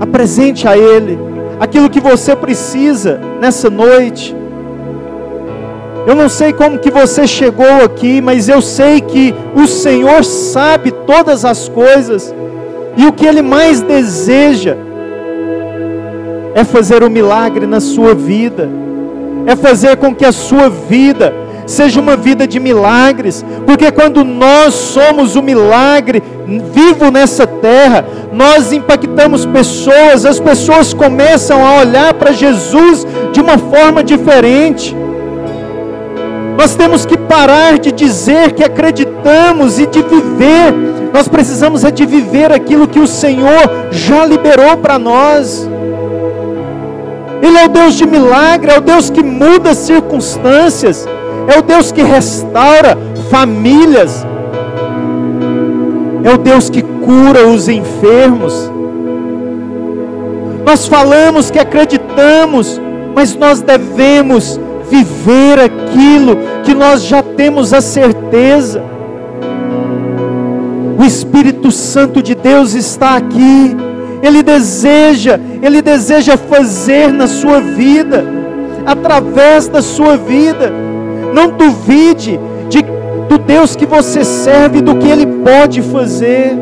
[0.00, 1.18] Apresente a Ele
[1.58, 4.34] aquilo que você precisa nessa noite.
[6.06, 10.92] Eu não sei como que você chegou aqui, mas eu sei que o Senhor sabe
[10.92, 12.34] todas as coisas.
[12.96, 14.76] E o que Ele mais deseja
[16.54, 18.68] é fazer um milagre na sua vida,
[19.46, 21.34] é fazer com que a sua vida
[21.66, 26.22] seja uma vida de milagres, porque quando nós somos o milagre
[26.72, 33.58] vivo nessa terra, nós impactamos pessoas, as pessoas começam a olhar para Jesus de uma
[33.58, 34.96] forma diferente.
[36.56, 40.72] Nós temos que parar de dizer que acreditamos e de viver.
[41.12, 45.68] Nós precisamos é de viver aquilo que o Senhor já liberou para nós.
[47.42, 51.06] Ele é o Deus de milagre, é o Deus que muda circunstâncias,
[51.48, 52.96] é o Deus que restaura
[53.30, 54.26] famílias,
[56.24, 58.70] é o Deus que cura os enfermos.
[60.64, 62.80] Nós falamos que acreditamos,
[63.14, 64.58] mas nós devemos
[64.90, 68.82] viver aquilo que nós já temos a certeza.
[70.98, 73.76] O Espírito Santo de Deus está aqui.
[74.22, 78.24] Ele deseja, ele deseja fazer na sua vida,
[78.84, 80.85] através da sua vida.
[81.36, 82.80] Não duvide de,
[83.28, 86.58] do Deus que você serve, do que Ele pode fazer.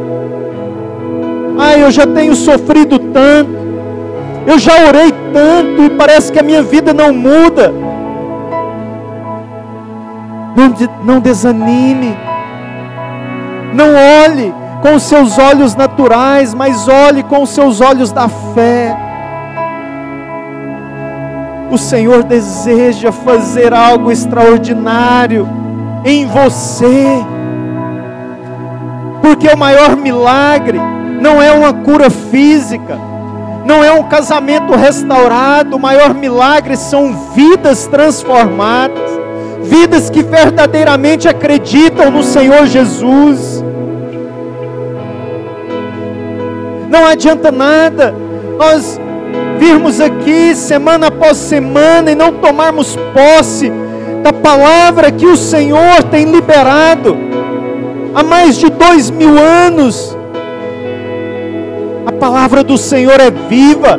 [1.57, 3.53] Ah, eu já tenho sofrido tanto,
[4.45, 7.73] eu já orei tanto e parece que a minha vida não muda.
[10.57, 12.19] Não, não desanime.
[13.73, 13.91] Não
[14.25, 19.04] olhe com os seus olhos naturais, mas olhe com os seus olhos da fé.
[21.71, 25.49] O Senhor deseja fazer algo extraordinário
[26.05, 27.25] em você.
[29.23, 30.79] Porque o maior milagre
[31.21, 32.99] não é uma cura física,
[33.65, 39.15] não é um casamento restaurado, o maior milagre são vidas transformadas
[39.65, 43.65] vidas que verdadeiramente acreditam no Senhor Jesus.
[46.91, 48.15] Não adianta nada
[48.59, 49.01] nós
[49.65, 53.73] virmos aqui semana após semana e não tomarmos posse
[54.23, 57.17] da palavra que o Senhor tem liberado
[58.15, 60.15] há mais de dois mil anos.
[62.05, 63.99] A palavra do Senhor é viva,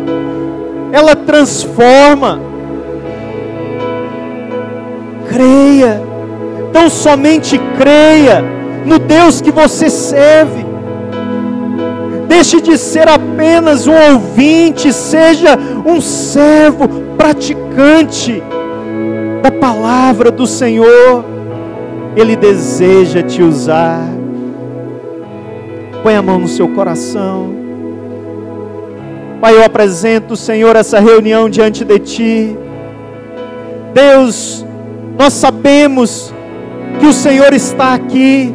[0.91, 2.39] ela transforma,
[5.27, 5.99] creia,
[6.71, 8.43] tão somente creia
[8.85, 10.64] no Deus que você serve.
[12.27, 16.87] Deixe de ser apenas um ouvinte, seja um servo
[17.17, 18.41] praticante
[19.41, 21.23] da palavra do Senhor.
[22.15, 24.01] Ele deseja te usar.
[26.01, 27.65] Põe a mão no seu coração.
[29.41, 32.57] Pai, eu apresento, Senhor, essa reunião diante de Ti.
[33.93, 34.65] Deus,
[35.17, 36.33] nós sabemos
[36.99, 38.53] que o Senhor está aqui,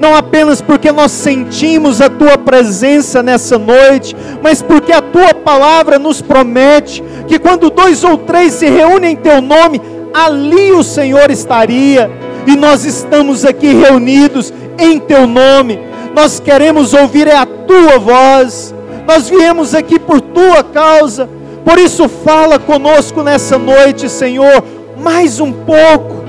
[0.00, 5.98] não apenas porque nós sentimos a Tua presença nessa noite, mas porque a Tua palavra
[5.98, 9.80] nos promete que quando dois ou três se reúnem em Teu nome,
[10.12, 12.10] ali o Senhor estaria,
[12.46, 15.78] e nós estamos aqui reunidos em Teu nome,
[16.14, 18.74] nós queremos ouvir é a Tua voz,
[19.06, 21.28] nós viemos aqui por Tua causa,
[21.64, 24.62] por isso fala conosco nessa noite, Senhor
[24.98, 26.24] mais um pouco,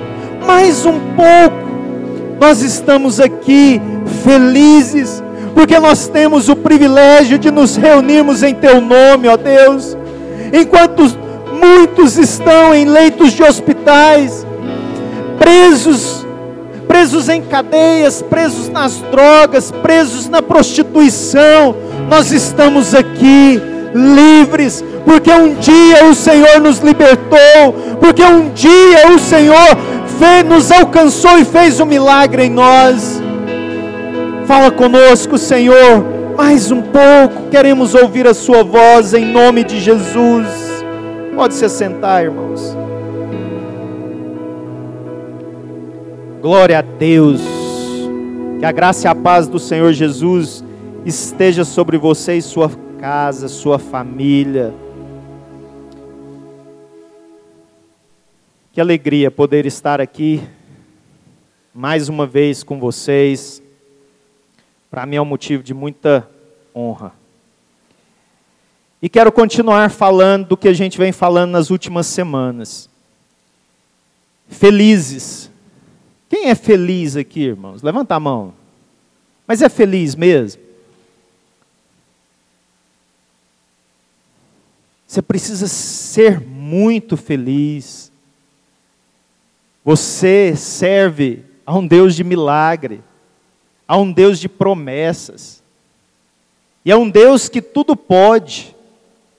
[0.45, 1.58] mais um pouco.
[2.39, 3.81] Nós estamos aqui
[4.23, 5.21] felizes,
[5.53, 9.97] porque nós temos o privilégio de nos reunirmos em Teu nome, ó Deus.
[10.53, 11.03] Enquanto
[11.51, 14.45] muitos estão em leitos de hospitais,
[15.37, 16.25] presos,
[16.87, 21.75] presos em cadeias, presos nas drogas, presos na prostituição,
[22.09, 23.61] nós estamos aqui
[23.93, 29.77] livres, porque um dia o Senhor nos libertou, porque um dia o Senhor
[30.19, 33.21] fez, nos alcançou e fez um milagre em nós.
[34.45, 36.03] Fala conosco, Senhor,
[36.35, 40.47] mais um pouco, queremos ouvir a Sua voz em nome de Jesus.
[41.35, 42.75] Pode se assentar, irmãos.
[46.41, 47.41] Glória a Deus.
[48.59, 50.63] Que a graça e a paz do Senhor Jesus
[51.05, 52.69] esteja sobre você e sua
[52.99, 54.73] casa, sua família.
[58.79, 60.41] Que alegria poder estar aqui
[61.73, 63.61] mais uma vez com vocês.
[64.89, 66.25] Para mim é um motivo de muita
[66.73, 67.11] honra.
[69.01, 72.89] E quero continuar falando do que a gente vem falando nas últimas semanas.
[74.47, 75.51] Felizes.
[76.29, 77.81] Quem é feliz aqui, irmãos?
[77.81, 78.53] Levanta a mão.
[79.45, 80.61] Mas é feliz mesmo?
[85.05, 88.08] Você precisa ser muito feliz.
[89.83, 93.03] Você serve a um Deus de milagre,
[93.87, 95.63] a um Deus de promessas.
[96.83, 98.75] E é um Deus que tudo pode,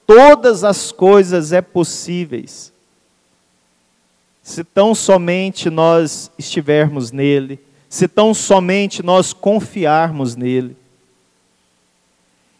[0.06, 2.72] todas as coisas é possíveis.
[4.42, 10.76] Se tão somente nós estivermos nele, se tão somente nós confiarmos nele.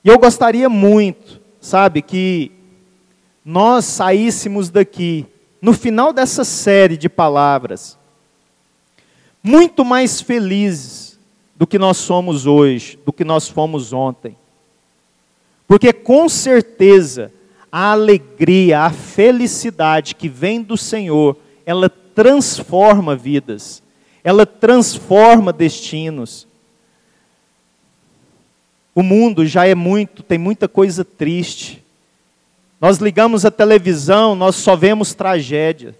[0.04, 2.50] E eu gostaria muito, sabe, que
[3.44, 5.26] nós saíssemos daqui,
[5.60, 7.98] no final dessa série de palavras,
[9.42, 11.18] muito mais felizes
[11.56, 14.36] do que nós somos hoje, do que nós fomos ontem.
[15.66, 17.32] Porque com certeza
[17.70, 23.82] a alegria, a felicidade que vem do Senhor, ela transforma vidas,
[24.24, 26.48] ela transforma destinos.
[28.94, 31.79] O mundo já é muito, tem muita coisa triste.
[32.80, 35.94] Nós ligamos a televisão, nós só vemos tragédia.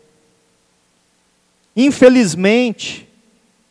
[1.76, 3.06] Infelizmente,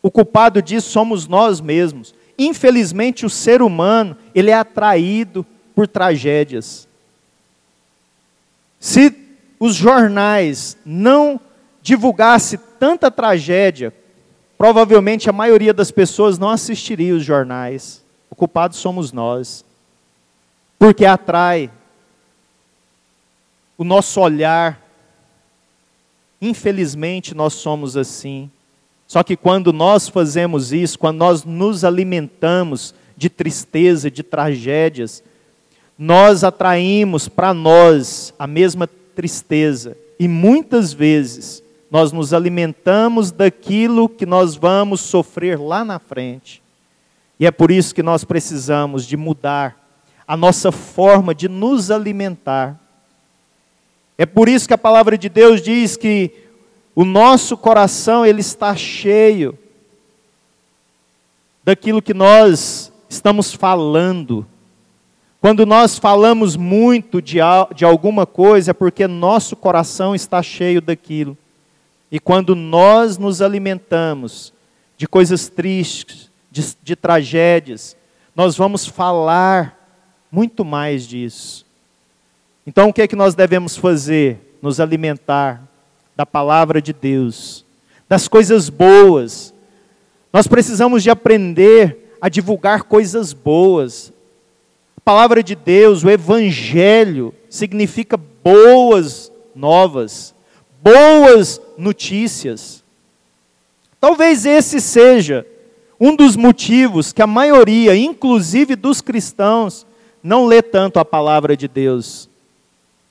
[0.02, 2.14] o culpado disso somos nós mesmos.
[2.38, 5.46] Infelizmente, o ser humano, ele é atraído
[5.76, 6.88] por tragédias.
[8.80, 9.14] Se
[9.60, 11.40] os jornais não
[11.82, 13.94] divulgasse tanta tragédia,
[14.58, 18.04] provavelmente a maioria das pessoas não assistiria os jornais.
[18.30, 19.66] O culpado somos nós.
[20.78, 21.70] Porque atrai
[23.80, 24.86] o nosso olhar.
[26.42, 28.52] Infelizmente nós somos assim.
[29.08, 35.24] Só que quando nós fazemos isso, quando nós nos alimentamos de tristeza, de tragédias,
[35.98, 38.86] nós atraímos para nós a mesma
[39.16, 39.98] tristeza.
[40.20, 46.62] E muitas vezes nós nos alimentamos daquilo que nós vamos sofrer lá na frente.
[47.40, 49.78] E é por isso que nós precisamos de mudar
[50.28, 52.78] a nossa forma de nos alimentar.
[54.20, 56.34] É por isso que a palavra de Deus diz que
[56.94, 59.58] o nosso coração ele está cheio
[61.64, 64.46] daquilo que nós estamos falando.
[65.40, 67.38] Quando nós falamos muito de,
[67.74, 71.38] de alguma coisa, é porque nosso coração está cheio daquilo.
[72.12, 74.54] E quando nós nos alimentamos
[74.98, 77.96] de coisas tristes, de, de tragédias,
[78.36, 79.80] nós vamos falar
[80.30, 81.69] muito mais disso.
[82.66, 84.58] Então, o que é que nós devemos fazer?
[84.62, 85.64] Nos alimentar
[86.16, 87.66] da palavra de Deus,
[88.08, 89.54] das coisas boas.
[90.34, 94.12] Nós precisamos de aprender a divulgar coisas boas.
[94.98, 100.36] A palavra de Deus, o evangelho, significa boas novas,
[100.82, 102.84] boas notícias.
[104.00, 105.46] Talvez esse seja
[106.00, 109.86] um dos motivos que a maioria, inclusive dos cristãos,
[110.24, 112.29] não lê tanto a palavra de Deus.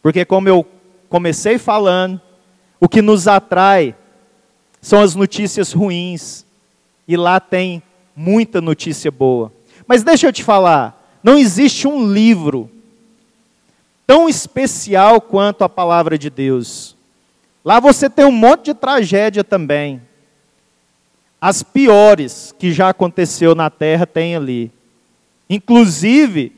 [0.03, 0.67] Porque, como eu
[1.09, 2.21] comecei falando,
[2.81, 3.95] o que nos atrai
[4.81, 6.47] são as notícias ruins,
[7.07, 7.83] e lá tem
[8.15, 9.53] muita notícia boa.
[9.87, 12.71] Mas deixa eu te falar, não existe um livro
[14.07, 16.97] tão especial quanto a palavra de Deus.
[17.65, 20.01] Lá você tem um monte de tragédia também.
[21.41, 24.73] As piores que já aconteceu na terra tem ali.
[25.49, 26.53] Inclusive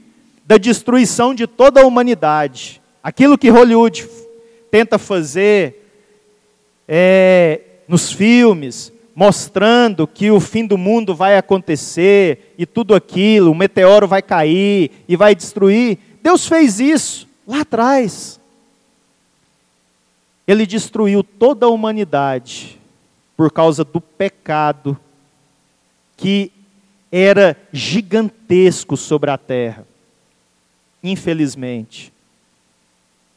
[0.47, 2.81] da destruição de toda a humanidade.
[3.03, 4.09] Aquilo que Hollywood
[4.71, 5.81] tenta fazer
[6.87, 13.55] é, nos filmes, mostrando que o fim do mundo vai acontecer e tudo aquilo, o
[13.55, 15.99] meteoro vai cair e vai destruir.
[16.23, 18.39] Deus fez isso lá atrás.
[20.47, 22.79] Ele destruiu toda a humanidade
[23.37, 24.99] por causa do pecado
[26.17, 26.53] que
[27.11, 29.87] era gigantesco sobre a terra.
[31.03, 32.13] Infelizmente.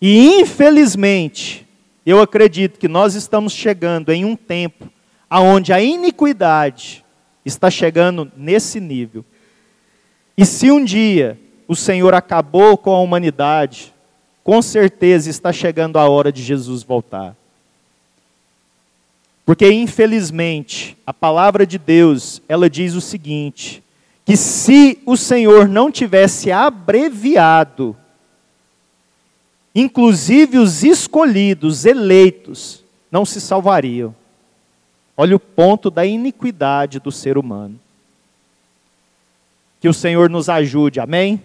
[0.05, 1.65] E infelizmente,
[2.05, 4.89] eu acredito que nós estamos chegando em um tempo
[5.29, 7.05] aonde a iniquidade
[7.45, 9.23] está chegando nesse nível.
[10.37, 13.93] E se um dia o Senhor acabou com a humanidade,
[14.43, 17.33] com certeza está chegando a hora de Jesus voltar.
[19.45, 23.81] Porque infelizmente, a palavra de Deus, ela diz o seguinte:
[24.25, 27.95] que se o Senhor não tivesse abreviado,
[29.73, 34.15] inclusive os escolhidos, eleitos, não se salvariam.
[35.15, 37.79] Olha o ponto da iniquidade do ser humano.
[39.79, 41.41] Que o Senhor nos ajude, amém?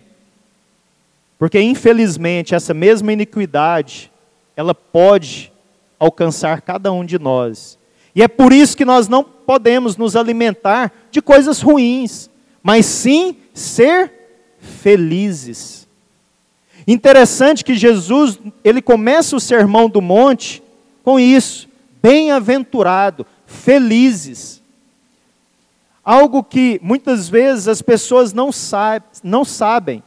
[1.38, 4.10] Porque infelizmente essa mesma iniquidade,
[4.56, 5.52] ela pode
[5.98, 7.78] alcançar cada um de nós.
[8.14, 12.30] E é por isso que nós não podemos nos alimentar de coisas ruins,
[12.62, 14.12] mas sim ser
[14.58, 15.87] felizes.
[16.90, 20.62] Interessante que Jesus, ele começa o sermão do monte
[21.04, 21.68] com isso:
[22.02, 24.62] bem-aventurado, felizes.
[26.02, 30.02] Algo que muitas vezes as pessoas não, sabe, não sabem.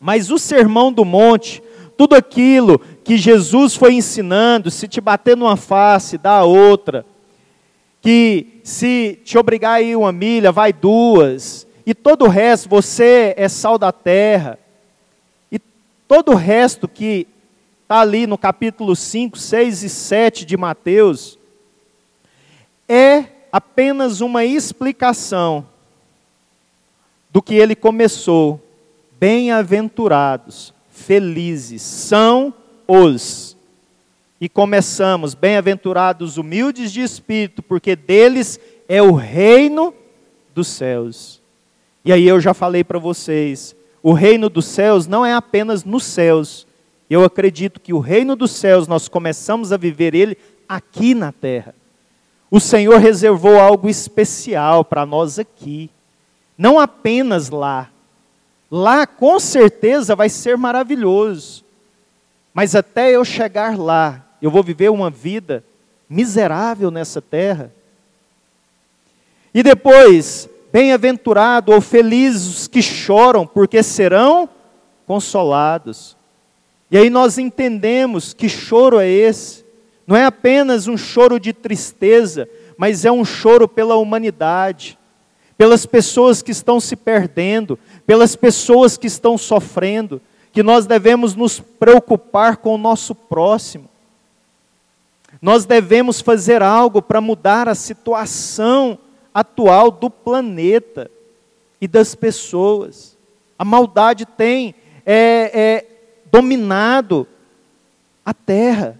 [0.00, 1.62] Mas o sermão do monte,
[1.98, 7.04] tudo aquilo que Jesus foi ensinando, se te bater numa face, dá a outra,
[8.00, 13.34] que se te obrigar a ir uma milha, vai duas, e todo o resto, você
[13.36, 14.58] é sal da terra,
[16.14, 17.26] todo o resto que
[17.82, 21.36] está ali no capítulo 5, 6 e 7 de Mateus,
[22.88, 25.66] é apenas uma explicação
[27.32, 28.62] do que ele começou.
[29.18, 32.54] Bem-aventurados, felizes são
[32.86, 33.56] os.
[34.40, 39.92] E começamos, bem-aventurados humildes de espírito, porque deles é o reino
[40.54, 41.42] dos céus.
[42.04, 46.04] E aí eu já falei para vocês, o reino dos céus não é apenas nos
[46.04, 46.66] céus.
[47.08, 50.36] Eu acredito que o reino dos céus nós começamos a viver ele
[50.68, 51.74] aqui na terra.
[52.50, 55.88] O Senhor reservou algo especial para nós aqui,
[56.56, 57.88] não apenas lá.
[58.70, 61.64] Lá com certeza vai ser maravilhoso,
[62.52, 65.64] mas até eu chegar lá, eu vou viver uma vida
[66.10, 67.72] miserável nessa terra.
[69.54, 74.48] E depois, bem-aventurado ou felizes os que choram, porque serão
[75.06, 76.16] consolados.
[76.90, 79.64] E aí nós entendemos que choro é esse
[80.06, 84.98] não é apenas um choro de tristeza, mas é um choro pela humanidade,
[85.56, 90.20] pelas pessoas que estão se perdendo, pelas pessoas que estão sofrendo,
[90.52, 93.88] que nós devemos nos preocupar com o nosso próximo.
[95.40, 98.98] Nós devemos fazer algo para mudar a situação
[99.34, 101.10] atual do planeta
[101.80, 103.18] e das pessoas.
[103.58, 104.74] A maldade tem
[105.04, 105.86] é, é,
[106.30, 107.26] dominado
[108.24, 108.98] a terra.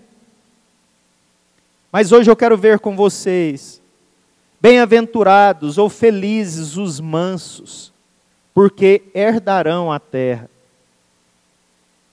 [1.92, 3.80] Mas hoje eu quero ver com vocês,
[4.60, 7.92] bem-aventurados ou felizes os mansos,
[8.52, 10.50] porque herdarão a terra.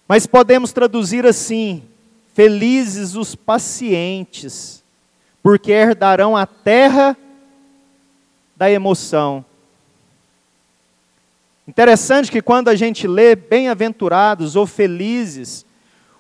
[0.08, 1.84] Mas podemos traduzir assim:
[2.34, 4.84] felizes os pacientes,
[5.42, 7.18] porque herdarão a terra
[8.62, 9.44] da emoção.
[11.68, 15.66] Interessante que quando a gente lê bem-aventurados ou felizes,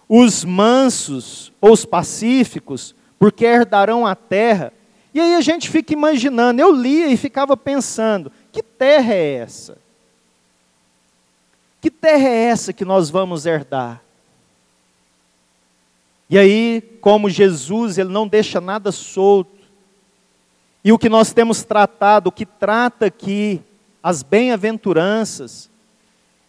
[0.09, 4.73] os mansos ou os pacíficos, porque herdarão a terra.
[5.13, 9.77] E aí a gente fica imaginando, eu lia e ficava pensando: que terra é essa?
[11.79, 14.01] Que terra é essa que nós vamos herdar?
[16.27, 19.60] E aí, como Jesus, ele não deixa nada solto.
[20.83, 23.61] E o que nós temos tratado, o que trata aqui,
[24.01, 25.69] as bem-aventuranças,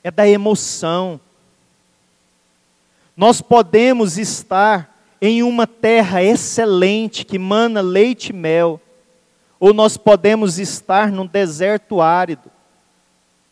[0.03, 1.21] é da emoção.
[3.17, 8.81] Nós podemos estar em uma terra excelente que mana leite e mel,
[9.61, 12.51] ou nós podemos estar num deserto árido,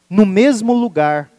[0.09, 1.31] no mesmo lugar.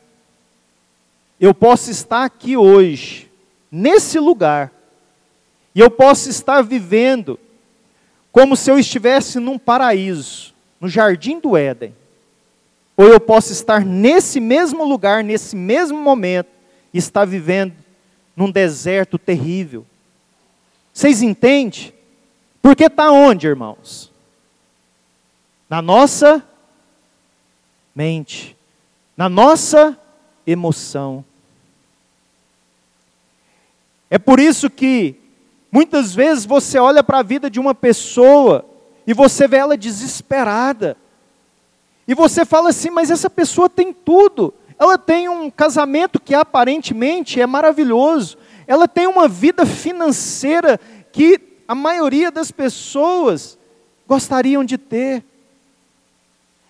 [1.40, 3.30] Eu posso estar aqui hoje,
[3.72, 4.72] nesse lugar,
[5.74, 7.40] e eu posso estar vivendo
[8.32, 11.96] como se eu estivesse num paraíso, no jardim do Éden.
[12.96, 16.50] Ou eu posso estar nesse mesmo lugar, nesse mesmo momento,
[16.94, 17.74] e estar vivendo
[18.36, 19.86] num deserto terrível.
[20.94, 21.94] Vocês entendem?
[22.62, 24.12] Porque está onde, irmãos?
[25.70, 26.44] Na nossa
[27.96, 28.56] mente,
[29.16, 29.98] na nossa
[30.46, 31.24] emoção.
[34.10, 35.21] É por isso que
[35.72, 38.66] muitas vezes você olha para a vida de uma pessoa
[39.08, 40.98] e você vê ela desesperada.
[42.08, 44.54] E você fala assim, mas essa pessoa tem tudo.
[44.78, 48.38] Ela tem um casamento que aparentemente é maravilhoso
[48.72, 50.80] ela tem uma vida financeira
[51.12, 53.58] que a maioria das pessoas
[54.08, 55.26] gostariam de ter.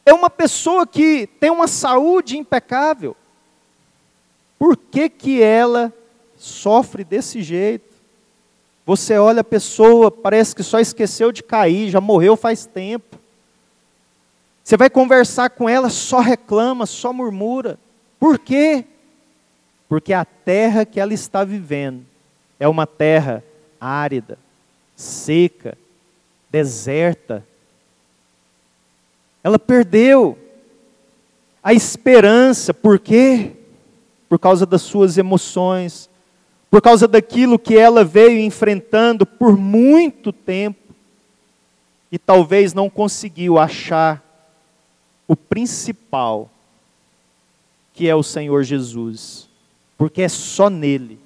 [0.03, 3.15] É uma pessoa que tem uma saúde impecável.
[4.57, 5.93] Por que, que ela
[6.37, 7.90] sofre desse jeito?
[8.85, 13.17] Você olha a pessoa, parece que só esqueceu de cair, já morreu faz tempo.
[14.63, 17.79] Você vai conversar com ela, só reclama, só murmura.
[18.19, 18.85] Por quê?
[19.91, 22.05] porque a terra que ela está vivendo
[22.57, 23.43] é uma terra
[23.77, 24.39] árida,
[24.95, 25.77] seca,
[26.49, 27.45] deserta.
[29.43, 30.39] Ela perdeu
[31.61, 33.51] a esperança, por quê?
[34.29, 36.09] Por causa das suas emoções,
[36.71, 40.79] por causa daquilo que ela veio enfrentando por muito tempo
[42.09, 44.23] e talvez não conseguiu achar
[45.27, 46.49] o principal,
[47.93, 49.49] que é o Senhor Jesus.
[49.97, 51.19] porque é só nele.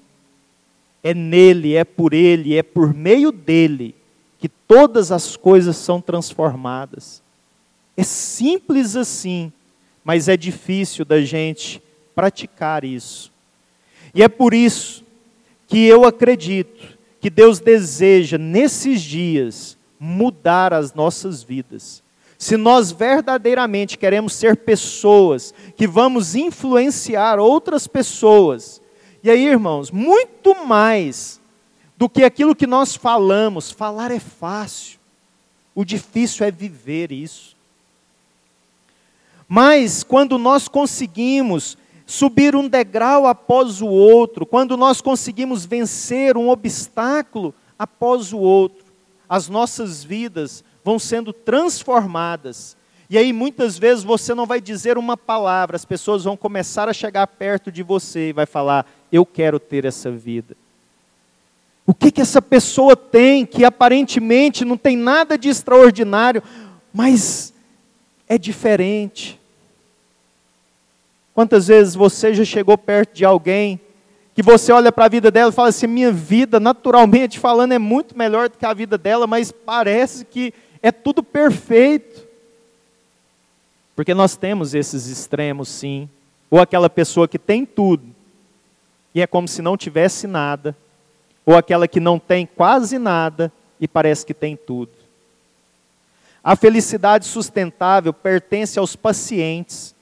[1.02, 3.96] É nele, é por ele, é por meio dele
[4.38, 7.22] que todas as coisas são transformadas.
[7.96, 9.50] É simples assim,
[10.04, 11.82] mas é difícil da gente
[12.14, 13.32] praticar isso.
[14.14, 15.05] E é por isso
[15.68, 22.04] que eu acredito que Deus deseja, nesses dias, mudar as nossas vidas.
[22.38, 28.82] Se nós verdadeiramente queremos ser pessoas que vamos influenciar outras pessoas,
[29.24, 31.40] e aí, irmãos, muito mais
[31.98, 35.00] do que aquilo que nós falamos, falar é fácil,
[35.74, 37.56] o difícil é viver isso.
[39.48, 46.50] Mas quando nós conseguimos subir um degrau após o outro, quando nós conseguimos vencer um
[46.50, 48.86] obstáculo após o outro,
[49.28, 52.78] as nossas vidas vão sendo transformadas.
[53.10, 56.94] E aí muitas vezes você não vai dizer uma palavra, as pessoas vão começar a
[56.94, 60.56] chegar perto de você e vai falar: "Eu quero ter essa vida".
[61.88, 66.42] O que que essa pessoa tem que aparentemente não tem nada de extraordinário,
[66.92, 67.54] mas
[68.28, 69.40] é diferente?
[71.36, 73.80] Quantas vezes você já chegou perto de alguém
[74.34, 77.78] que você olha para a vida dela e fala assim: minha vida, naturalmente falando, é
[77.78, 82.26] muito melhor do que a vida dela, mas parece que é tudo perfeito.
[83.96, 86.10] Porque nós temos esses extremos, sim.
[86.50, 88.16] Ou aquela pessoa que tem tudo
[89.14, 90.76] e é como se não tivesse nada,
[91.46, 94.92] ou aquela que não tem quase nada e parece que tem tudo.
[96.44, 99.95] A felicidade sustentável pertence aos pacientes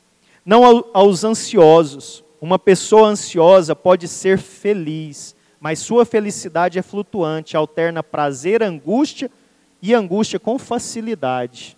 [0.46, 2.24] não aos ansiosos.
[2.42, 9.32] Uma pessoa ansiosa pode ser feliz, mas sua felicidade é flutuante, alterna prazer, angústia
[9.82, 11.78] e angústia com facilidade.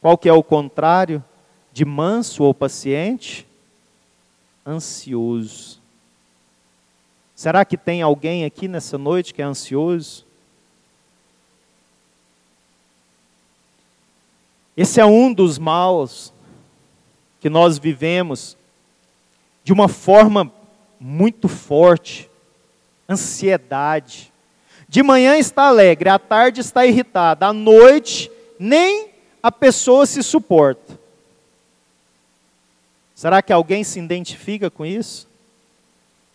[0.00, 1.24] Qual que é o contrário
[1.72, 3.46] de manso ou paciente?
[4.66, 5.80] Ansioso.
[7.34, 10.24] Será que tem alguém aqui nessa noite que é ansioso?
[14.76, 16.32] Esse é um dos maus
[17.46, 18.56] que nós vivemos
[19.62, 20.52] de uma forma
[20.98, 22.28] muito forte,
[23.08, 24.32] ansiedade.
[24.88, 28.28] De manhã está alegre, à tarde está irritada, à noite
[28.58, 30.98] nem a pessoa se suporta.
[33.14, 35.28] Será que alguém se identifica com isso?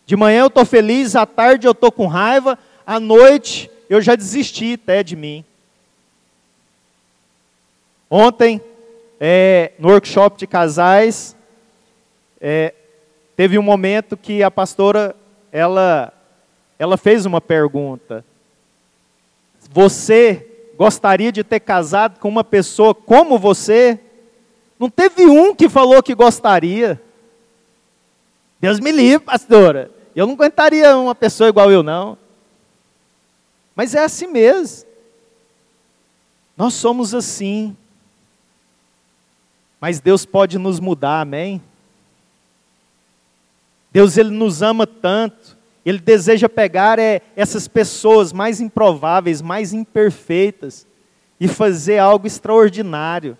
[0.06, 4.16] De manhã eu estou feliz, à tarde eu estou com raiva, à noite eu já
[4.16, 5.44] desisti até de mim.
[8.08, 8.62] Ontem
[9.24, 11.36] é, no workshop de casais,
[12.40, 12.74] é,
[13.36, 15.14] teve um momento que a pastora,
[15.52, 16.12] ela,
[16.76, 18.24] ela fez uma pergunta.
[19.70, 24.00] Você gostaria de ter casado com uma pessoa como você?
[24.76, 27.00] Não teve um que falou que gostaria.
[28.58, 29.88] Deus me livre, pastora.
[30.16, 32.18] Eu não aguentaria uma pessoa igual eu, não.
[33.76, 34.84] Mas é assim mesmo.
[36.56, 37.76] Nós somos assim.
[39.82, 41.60] Mas Deus pode nos mudar, amém?
[43.90, 50.86] Deus ele nos ama tanto, ele deseja pegar é, essas pessoas mais improváveis, mais imperfeitas
[51.40, 53.36] e fazer algo extraordinário.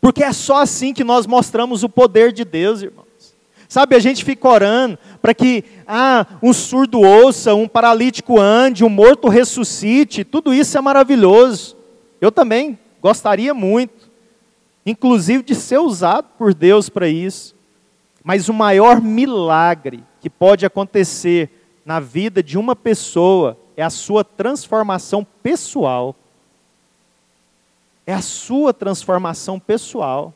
[0.00, 3.34] Porque é só assim que nós mostramos o poder de Deus, irmãos.
[3.68, 8.88] Sabe, a gente fica orando para que ah, um surdo ouça, um paralítico ande, um
[8.88, 11.76] morto ressuscite, tudo isso é maravilhoso.
[12.20, 14.01] Eu também gostaria muito
[14.84, 17.54] inclusive de ser usado por Deus para isso.
[18.22, 21.50] Mas o maior milagre que pode acontecer
[21.84, 26.14] na vida de uma pessoa é a sua transformação pessoal.
[28.06, 30.32] É a sua transformação pessoal.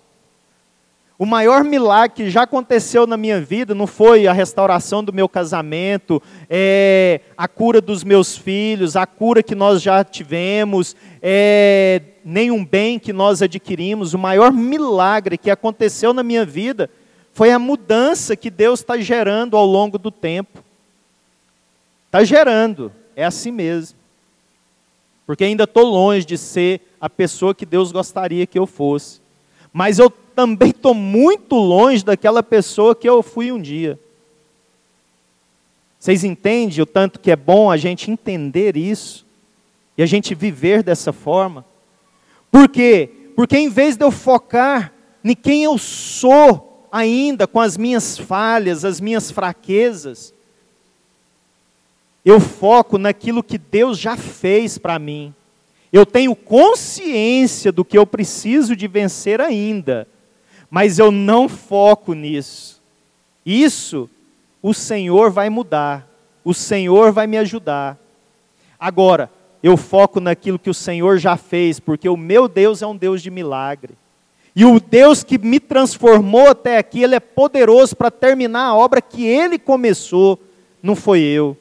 [1.18, 5.26] O maior milagre que já aconteceu na minha vida não foi a restauração do meu
[5.28, 12.64] casamento, é, a cura dos meus filhos, a cura que nós já tivemos, é, nenhum
[12.64, 14.12] bem que nós adquirimos.
[14.12, 16.90] O maior milagre que aconteceu na minha vida
[17.32, 20.64] foi a mudança que Deus está gerando ao longo do tempo.
[22.06, 23.96] Está gerando, é assim mesmo.
[25.24, 29.20] Porque ainda estou longe de ser a pessoa que Deus gostaria que eu fosse.
[29.72, 33.98] Mas eu também estou muito longe daquela pessoa que eu fui um dia.
[36.00, 39.24] Vocês entendem o tanto que é bom a gente entender isso
[39.96, 41.64] e a gente viver dessa forma?
[42.56, 43.10] Por quê?
[43.34, 44.92] Porque em vez de eu focar
[45.22, 50.32] em quem eu sou ainda, com as minhas falhas, as minhas fraquezas,
[52.24, 55.34] eu foco naquilo que Deus já fez para mim.
[55.92, 60.08] Eu tenho consciência do que eu preciso de vencer ainda
[60.70, 62.82] mas eu não foco nisso.
[63.44, 64.10] Isso
[64.62, 66.08] o Senhor vai mudar,
[66.44, 67.98] o Senhor vai me ajudar.
[68.78, 69.30] Agora,
[69.66, 73.20] eu foco naquilo que o Senhor já fez, porque o meu Deus é um Deus
[73.20, 73.94] de milagre.
[74.54, 79.02] E o Deus que me transformou até aqui, Ele é poderoso para terminar a obra
[79.02, 80.40] que Ele começou,
[80.80, 81.56] não foi eu.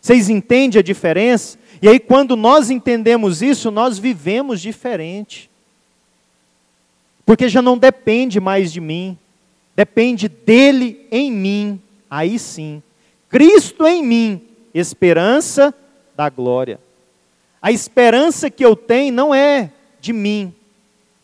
[0.00, 1.56] Vocês entendem a diferença?
[1.80, 5.48] E aí, quando nós entendemos isso, nós vivemos diferente.
[7.24, 9.16] Porque já não depende mais de mim,
[9.76, 11.80] depende dele em mim.
[12.10, 12.82] Aí sim,
[13.28, 14.42] Cristo em mim,
[14.74, 15.72] esperança
[16.16, 16.84] da glória.
[17.66, 20.54] A esperança que eu tenho não é de mim,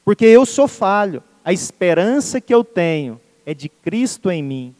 [0.04, 1.22] porque eu sou falho.
[1.44, 4.74] A esperança que eu tenho é de Cristo em mim.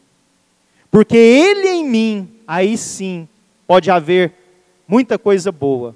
[0.91, 3.29] Porque Ele em mim, aí sim,
[3.65, 4.33] pode haver
[4.85, 5.95] muita coisa boa.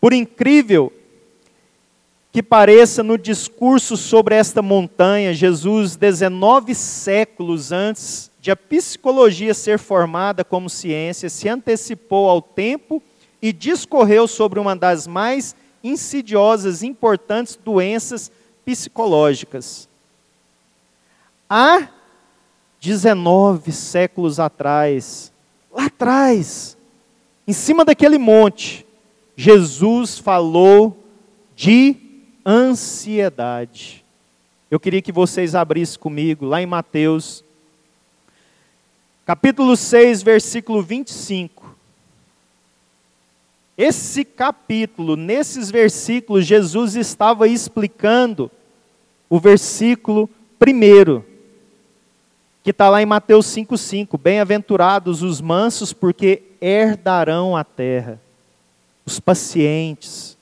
[0.00, 0.92] Por incrível
[2.30, 9.80] que pareça, no discurso sobre esta montanha, Jesus, 19 séculos antes de a psicologia ser
[9.80, 13.02] formada como ciência, se antecipou ao tempo
[13.52, 18.30] discorreu sobre uma das mais insidiosas e importantes doenças
[18.64, 19.88] psicológicas.
[21.48, 21.88] Há
[22.80, 25.32] 19 séculos atrás,
[25.72, 26.76] lá atrás,
[27.46, 28.84] em cima daquele monte,
[29.36, 30.96] Jesus falou
[31.54, 31.96] de
[32.44, 34.04] ansiedade.
[34.70, 37.44] Eu queria que vocês abrissem comigo lá em Mateus,
[39.24, 41.65] capítulo 6, versículo 25.
[43.76, 48.50] Esse capítulo, nesses versículos, Jesus estava explicando
[49.28, 51.22] o versículo primeiro,
[52.64, 58.18] que está lá em Mateus 5,5: Bem-aventurados os mansos, porque herdarão a terra.
[59.04, 60.38] Os pacientes,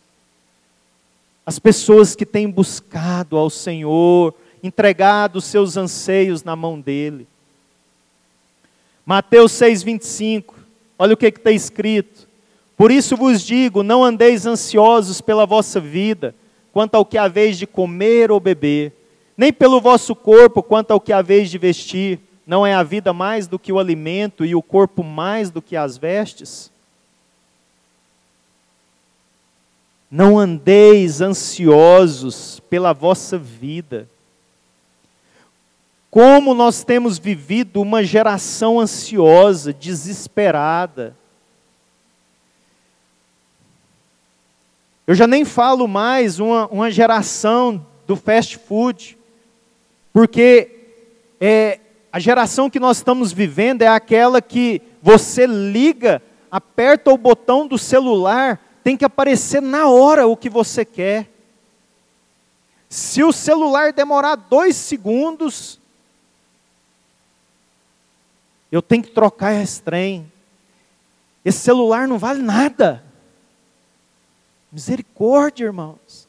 [1.45, 7.27] as pessoas que têm buscado ao Senhor, entregado os seus anseios na mão dEle.
[9.05, 10.55] Mateus 6,25,
[10.97, 12.24] olha o que está escrito
[12.77, 16.35] por isso vos digo: não andeis ansiosos pela vossa vida,
[16.73, 18.93] quanto ao que haveis de comer ou beber,
[19.37, 22.21] nem pelo vosso corpo, quanto ao que haveis de vestir.
[22.47, 25.77] Não é a vida mais do que o alimento e o corpo mais do que
[25.77, 26.71] as vestes?
[30.11, 34.09] Não andeis ansiosos pela vossa vida.
[36.11, 41.17] Como nós temos vivido uma geração ansiosa, desesperada,
[45.07, 49.19] Eu já nem falo mais uma, uma geração do fast food,
[50.15, 50.71] porque
[51.39, 51.79] é,
[52.11, 57.77] a geração que nós estamos vivendo é aquela que você liga, aperta o botão do
[57.77, 61.29] celular, tem que aparecer na hora o que você quer.
[62.89, 65.79] Se o celular demorar dois segundos,
[68.73, 70.33] eu tenho que trocar esse trem.
[71.45, 73.04] Esse celular não vale nada.
[74.75, 76.27] Misericórdia, irmãos.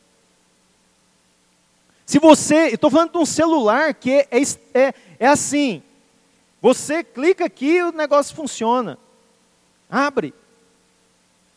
[2.06, 4.28] Se você, estou falando de um celular que é,
[4.72, 5.82] é, é, assim,
[6.62, 9.00] você clica aqui e o negócio funciona.
[9.90, 10.32] Abre.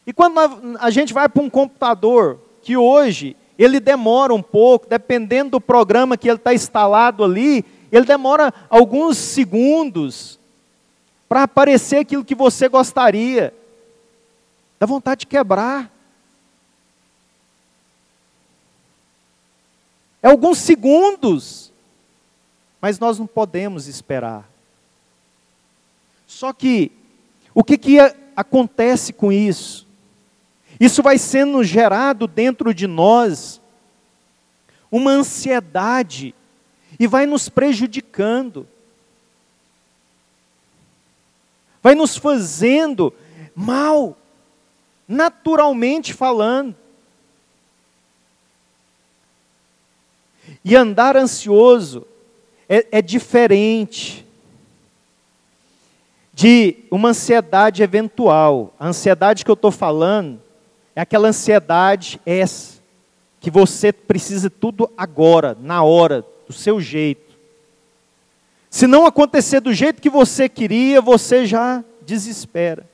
[0.07, 0.39] E quando
[0.81, 6.17] a gente vai para um computador, que hoje ele demora um pouco, dependendo do programa
[6.17, 10.39] que ele está instalado ali, ele demora alguns segundos
[11.29, 13.53] para aparecer aquilo que você gostaria.
[14.81, 15.98] Dá vontade de quebrar.
[20.29, 21.73] É alguns segundos.
[22.83, 24.47] Mas nós não podemos esperar.
[26.27, 26.93] Só que,
[27.55, 27.97] o que, que
[28.37, 29.87] acontece com isso?
[30.79, 33.59] Isso vai sendo gerado dentro de nós
[34.93, 36.35] uma ansiedade
[37.01, 38.69] e vai nos prejudicando.
[41.83, 43.15] Vai nos fazendo
[43.57, 44.15] mal,
[45.09, 46.77] naturalmente falando.
[50.69, 52.07] E andar ansioso
[52.69, 54.27] é, é diferente
[56.31, 58.75] de uma ansiedade eventual.
[58.79, 60.39] A ansiedade que eu estou falando
[60.95, 62.83] é aquela ansiedade essa,
[63.41, 67.35] que você precisa tudo agora, na hora, do seu jeito.
[68.69, 72.87] Se não acontecer do jeito que você queria, você já desespera.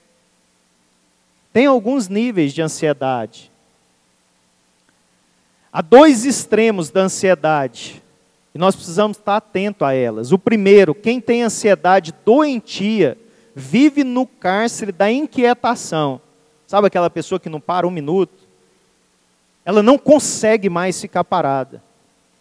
[1.52, 3.50] Tem alguns níveis de ansiedade.
[5.76, 8.00] Há dois extremos da ansiedade
[8.54, 10.30] e nós precisamos estar atentos a elas.
[10.30, 13.18] O primeiro, quem tem ansiedade doentia,
[13.56, 16.20] vive no cárcere da inquietação.
[16.64, 18.44] Sabe aquela pessoa que não para um minuto?
[19.64, 21.82] Ela não consegue mais ficar parada.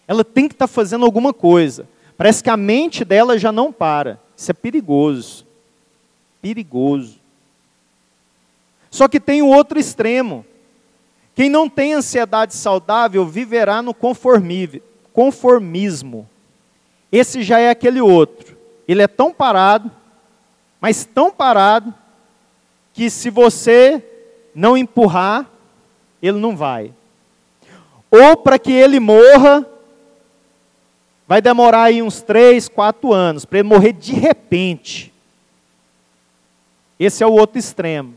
[0.08, 1.88] Ela tem que estar fazendo alguma coisa.
[2.16, 4.20] Parece que a mente dela já não para.
[4.38, 5.44] Isso é perigoso.
[6.40, 7.18] Perigoso.
[8.92, 10.46] Só que tem o outro extremo.
[11.36, 16.30] Quem não tem ansiedade saudável viverá no conformismo.
[17.12, 18.56] Esse já é aquele outro.
[18.88, 19.92] Ele é tão parado,
[20.80, 21.94] mas tão parado,
[22.94, 24.04] que se você
[24.54, 25.50] não empurrar,
[26.22, 26.94] ele não vai.
[28.12, 29.68] Ou para que ele morra,
[31.28, 35.12] vai demorar aí uns três, quatro anos, para ele morrer de repente.
[37.00, 38.14] Esse é o outro extremo.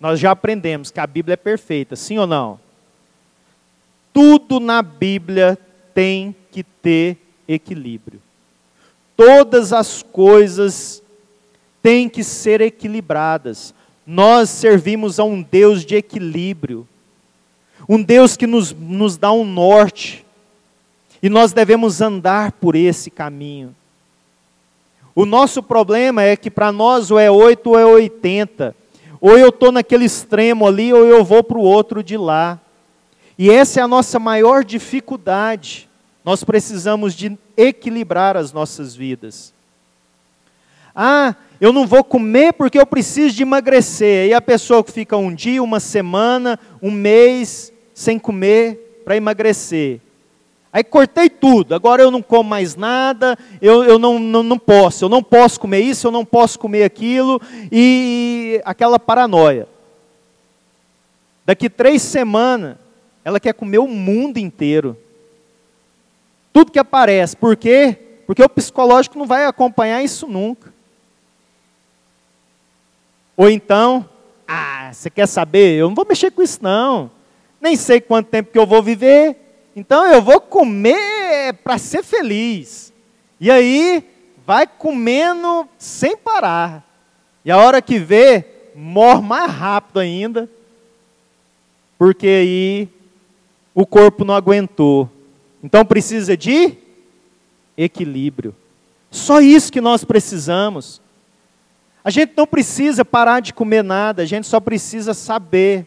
[0.00, 2.58] Nós já aprendemos que a Bíblia é perfeita, sim ou não?
[4.12, 5.58] Tudo na Bíblia
[5.94, 8.20] tem que ter equilíbrio.
[9.14, 11.02] Todas as coisas
[11.82, 13.74] têm que ser equilibradas.
[14.06, 16.88] Nós servimos a um Deus de equilíbrio,
[17.86, 20.24] um Deus que nos, nos dá um norte,
[21.22, 23.74] e nós devemos andar por esse caminho.
[25.14, 28.74] O nosso problema é que para nós ou é 8 ou é 80.
[29.20, 32.58] Ou eu estou naquele extremo ali, ou eu vou para o outro de lá.
[33.38, 35.88] E essa é a nossa maior dificuldade.
[36.24, 39.52] Nós precisamos de equilibrar as nossas vidas.
[40.94, 44.28] Ah, eu não vou comer porque eu preciso de emagrecer.
[44.28, 50.00] E a pessoa que fica um dia, uma semana, um mês sem comer para emagrecer.
[50.72, 55.04] Aí cortei tudo, agora eu não como mais nada, eu, eu não, não, não posso,
[55.04, 57.40] eu não posso comer isso, eu não posso comer aquilo,
[57.72, 59.66] e aquela paranoia.
[61.44, 62.76] Daqui três semanas,
[63.24, 64.96] ela quer comer o mundo inteiro.
[66.52, 67.98] Tudo que aparece, por quê?
[68.24, 70.72] Porque o psicológico não vai acompanhar isso nunca.
[73.36, 74.08] Ou então,
[74.46, 75.78] ah, você quer saber?
[75.78, 77.10] Eu não vou mexer com isso não.
[77.60, 79.36] Nem sei quanto tempo que eu vou viver,
[79.74, 82.92] então eu vou comer para ser feliz.
[83.40, 84.04] E aí
[84.46, 86.84] vai comendo sem parar.
[87.44, 90.50] E a hora que vê, morre mais rápido ainda,
[91.98, 92.88] porque aí
[93.74, 95.08] o corpo não aguentou.
[95.62, 96.76] Então precisa de
[97.76, 98.54] equilíbrio.
[99.10, 101.00] Só isso que nós precisamos.
[102.04, 105.86] A gente não precisa parar de comer nada, a gente só precisa saber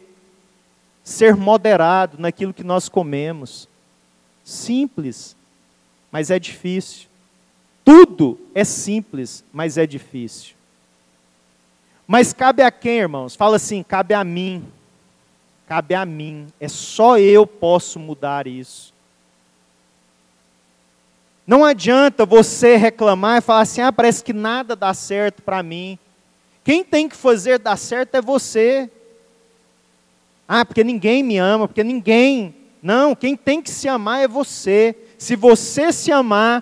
[1.04, 3.68] ser moderado naquilo que nós comemos.
[4.44, 5.36] Simples,
[6.12, 7.08] mas é difícil.
[7.84, 10.56] Tudo é simples, mas é difícil.
[12.08, 13.36] Mas cabe a quem, irmãos?
[13.36, 14.66] Fala assim: cabe a mim.
[15.68, 16.48] Cabe a mim.
[16.60, 18.94] É só eu posso mudar isso.
[21.46, 25.98] Não adianta você reclamar e falar assim: ah, parece que nada dá certo para mim.
[26.64, 28.90] Quem tem que fazer dar certo é você.
[30.48, 34.94] Ah, porque ninguém me ama, porque ninguém não, quem tem que se amar é você.
[35.18, 36.62] Se você se amar,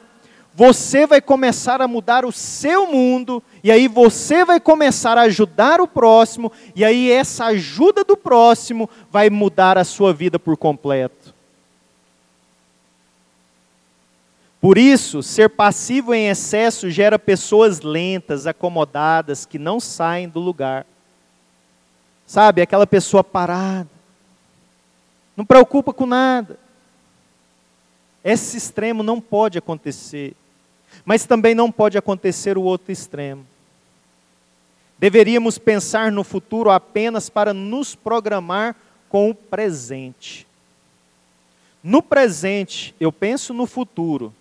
[0.54, 5.82] você vai começar a mudar o seu mundo, e aí você vai começar a ajudar
[5.82, 11.34] o próximo, e aí essa ajuda do próximo vai mudar a sua vida por completo.
[14.60, 20.86] Por isso, ser passivo em excesso gera pessoas lentas, acomodadas, que não saem do lugar.
[22.28, 23.90] Sabe, aquela pessoa parada,
[25.42, 26.60] não preocupa com nada.
[28.24, 30.36] Esse extremo não pode acontecer.
[31.04, 33.44] Mas também não pode acontecer o outro extremo.
[35.00, 38.76] Deveríamos pensar no futuro apenas para nos programar
[39.10, 40.46] com o presente.
[41.84, 44.32] No presente, eu penso no futuro,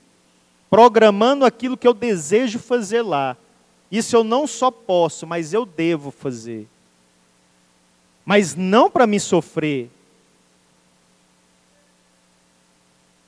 [0.68, 3.38] programando aquilo que eu desejo fazer lá.
[3.90, 6.68] Isso eu não só posso, mas eu devo fazer.
[8.22, 9.88] Mas não para me sofrer,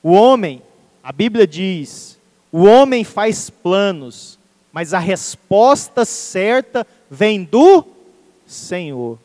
[0.03, 0.61] O homem,
[1.03, 2.19] a Bíblia diz,
[2.51, 4.39] o homem faz planos,
[4.73, 7.85] mas a resposta certa vem do
[8.47, 9.19] Senhor.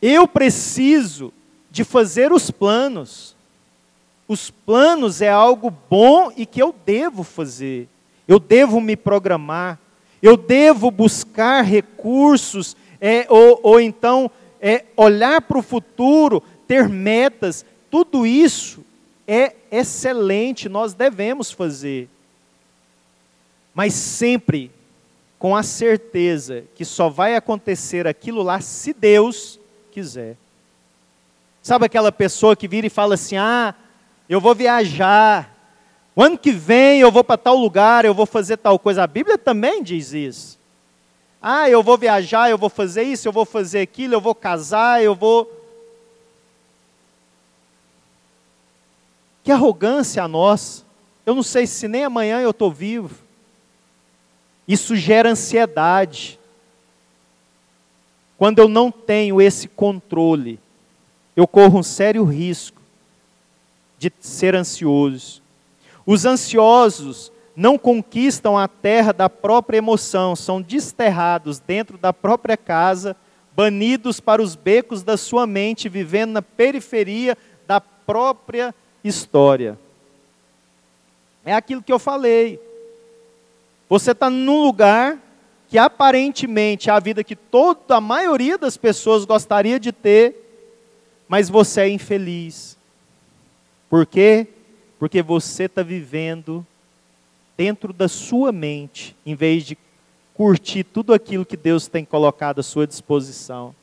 [0.00, 1.32] Eu preciso
[1.70, 3.36] de fazer os planos.
[4.26, 7.88] Os planos é algo bom e que eu devo fazer.
[8.26, 9.78] Eu devo me programar.
[10.20, 17.64] Eu devo buscar recursos, é, ou, ou então é, olhar para o futuro ter metas,
[17.90, 18.84] tudo isso
[19.26, 22.08] é excelente, nós devemos fazer.
[23.74, 24.70] Mas sempre
[25.38, 29.58] com a certeza que só vai acontecer aquilo lá se Deus
[29.90, 30.36] quiser.
[31.62, 33.74] Sabe aquela pessoa que vira e fala assim: ah,
[34.28, 35.52] eu vou viajar,
[36.14, 39.02] o ano que vem eu vou para tal lugar, eu vou fazer tal coisa.
[39.02, 40.58] A Bíblia também diz isso.
[41.40, 45.02] Ah, eu vou viajar, eu vou fazer isso, eu vou fazer aquilo, eu vou casar,
[45.02, 45.50] eu vou.
[49.42, 50.84] Que arrogância a nós.
[51.24, 53.16] Eu não sei se nem amanhã eu estou vivo.
[54.66, 56.38] Isso gera ansiedade.
[58.38, 60.58] Quando eu não tenho esse controle,
[61.36, 62.80] eu corro um sério risco
[63.98, 65.42] de ser ansioso.
[66.04, 73.16] Os ansiosos não conquistam a terra da própria emoção, são desterrados dentro da própria casa,
[73.54, 79.78] banidos para os becos da sua mente, vivendo na periferia da própria história.
[81.44, 82.60] É aquilo que eu falei.
[83.88, 85.18] Você está num lugar
[85.68, 90.36] que aparentemente é a vida que toda a maioria das pessoas gostaria de ter,
[91.26, 92.76] mas você é infeliz.
[93.88, 94.46] Por quê?
[94.98, 96.66] Porque você está vivendo
[97.56, 99.78] dentro da sua mente, em vez de
[100.34, 103.74] curtir tudo aquilo que Deus tem colocado à sua disposição.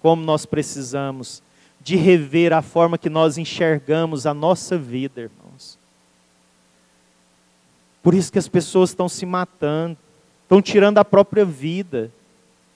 [0.00, 1.42] Como nós precisamos
[1.84, 5.78] de rever a forma que nós enxergamos a nossa vida, irmãos.
[8.02, 9.98] Por isso que as pessoas estão se matando,
[10.42, 12.10] estão tirando a própria vida,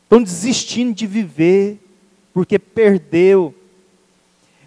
[0.05, 1.79] estão desistindo de viver,
[2.35, 3.55] porque perdeu,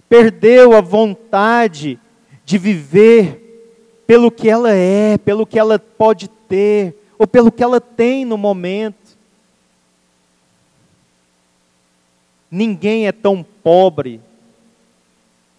[0.09, 1.99] perdeu a vontade
[2.43, 7.79] de viver pelo que ela é, pelo que ela pode ter, ou pelo que ela
[7.79, 9.15] tem no momento.
[12.49, 14.19] Ninguém é tão pobre,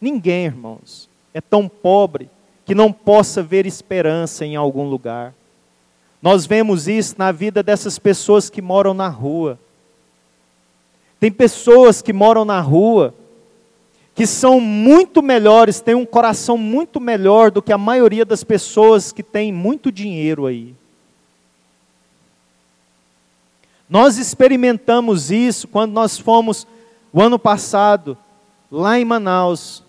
[0.03, 2.29] ninguém, irmãos, é tão pobre
[2.67, 5.33] que não possa ver esperança em algum lugar.
[6.21, 9.59] Nós vemos isso na vida dessas pessoas que moram na rua.
[11.19, 13.15] Tem pessoas que moram na rua
[14.15, 19.11] que são muito melhores, têm um coração muito melhor do que a maioria das pessoas
[19.11, 20.75] que têm muito dinheiro aí.
[23.89, 26.67] Nós experimentamos isso quando nós fomos,
[27.13, 28.17] o ano passado,
[28.71, 29.83] lá em Manaus,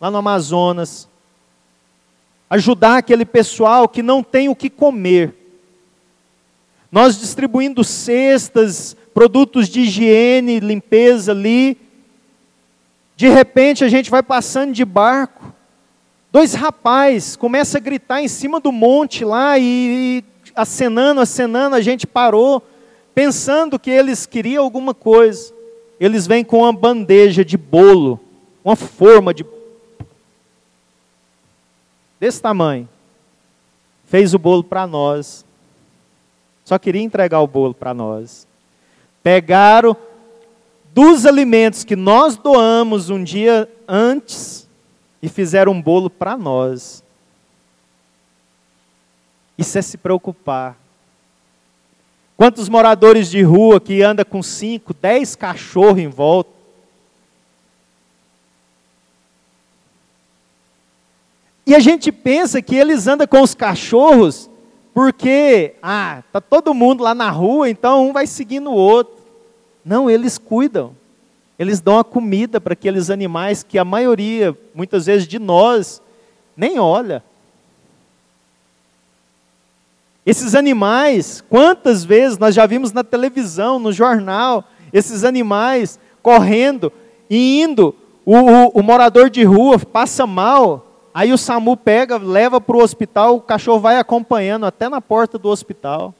[0.00, 1.06] lá no Amazonas,
[2.48, 5.34] ajudar aquele pessoal que não tem o que comer.
[6.90, 11.76] Nós distribuindo cestas, produtos de higiene, limpeza ali,
[13.14, 15.54] de repente a gente vai passando de barco,
[16.32, 20.24] dois rapazes começam a gritar em cima do monte lá e, e
[20.56, 22.62] acenando, acenando, a gente parou,
[23.14, 25.52] pensando que eles queriam alguma coisa.
[26.00, 28.18] Eles vêm com uma bandeja de bolo,
[28.64, 29.44] uma forma de
[32.20, 32.86] desse tamanho.
[34.04, 35.44] Fez o bolo para nós.
[36.64, 38.46] Só queria entregar o bolo para nós.
[39.22, 39.96] Pegaram
[40.92, 44.68] dos alimentos que nós doamos um dia antes
[45.22, 47.02] e fizeram um bolo para nós.
[49.56, 50.76] Isso é se preocupar.
[52.36, 56.59] Quantos moradores de rua que anda com cinco, dez cachorros em volta?
[61.66, 64.50] E a gente pensa que eles andam com os cachorros
[64.92, 69.14] porque, ah, tá todo mundo lá na rua, então um vai seguindo o outro.
[69.84, 70.94] Não, eles cuidam.
[71.58, 76.02] Eles dão a comida para aqueles animais que a maioria, muitas vezes de nós,
[76.56, 77.22] nem olha.
[80.24, 86.92] Esses animais, quantas vezes nós já vimos na televisão, no jornal, esses animais correndo
[87.28, 87.94] e indo,
[88.24, 90.89] o, o, o morador de rua passa mal,
[91.20, 95.38] aí o SAMU pega, leva para o hospital, o cachorro vai acompanhando até na porta
[95.38, 96.14] do hospital.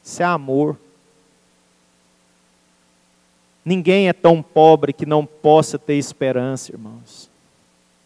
[0.00, 0.78] Isso é amor.
[3.64, 7.28] Ninguém é tão pobre que não possa ter esperança, irmãos.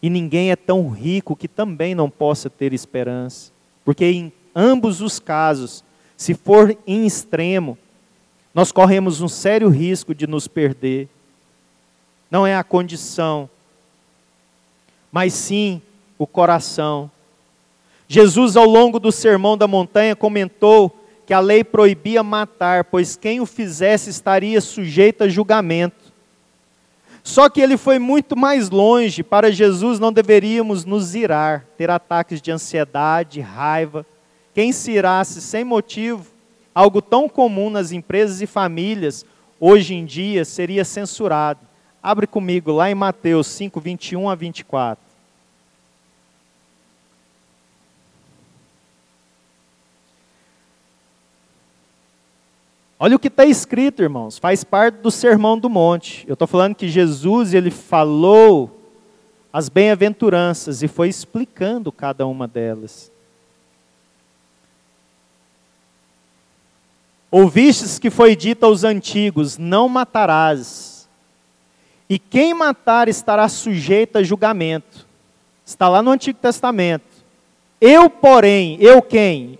[0.01, 3.51] E ninguém é tão rico que também não possa ter esperança.
[3.85, 5.83] Porque em ambos os casos,
[6.17, 7.77] se for em extremo,
[8.55, 11.07] nós corremos um sério risco de nos perder.
[12.31, 13.47] Não é a condição,
[15.13, 15.79] mas sim
[16.17, 17.09] o coração.
[18.07, 20.91] Jesus, ao longo do sermão da montanha, comentou
[21.27, 26.11] que a lei proibia matar, pois quem o fizesse estaria sujeito a julgamento.
[27.23, 29.21] Só que ele foi muito mais longe.
[29.21, 34.05] Para Jesus não deveríamos nos irar, ter ataques de ansiedade, raiva.
[34.53, 36.25] Quem se irasse sem motivo,
[36.73, 39.23] algo tão comum nas empresas e famílias,
[39.59, 41.72] hoje em dia seria censurado.
[42.03, 45.01] Abre comigo lá em Mateus 5, 21 a 24.
[52.99, 56.25] Olha o que está escrito, irmãos, faz parte do Sermão do Monte.
[56.27, 58.79] Eu estou falando que Jesus ele falou
[59.51, 63.09] as bem-aventuranças e foi explicando cada uma delas.
[67.31, 70.92] Ouvistes que foi dito aos antigos: Não matarás,
[72.09, 75.07] e quem matar estará sujeito a julgamento.
[75.65, 77.05] Está lá no Antigo Testamento.
[77.79, 79.59] Eu, porém, eu quem?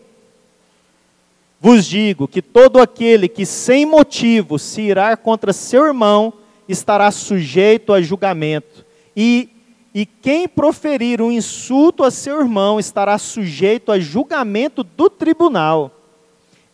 [1.59, 6.33] Vos digo que todo aquele que sem motivo se irá contra seu irmão
[6.67, 8.85] estará sujeito a julgamento.
[9.15, 9.49] E,
[9.93, 15.91] e quem proferir um insulto a seu irmão estará sujeito a julgamento do tribunal.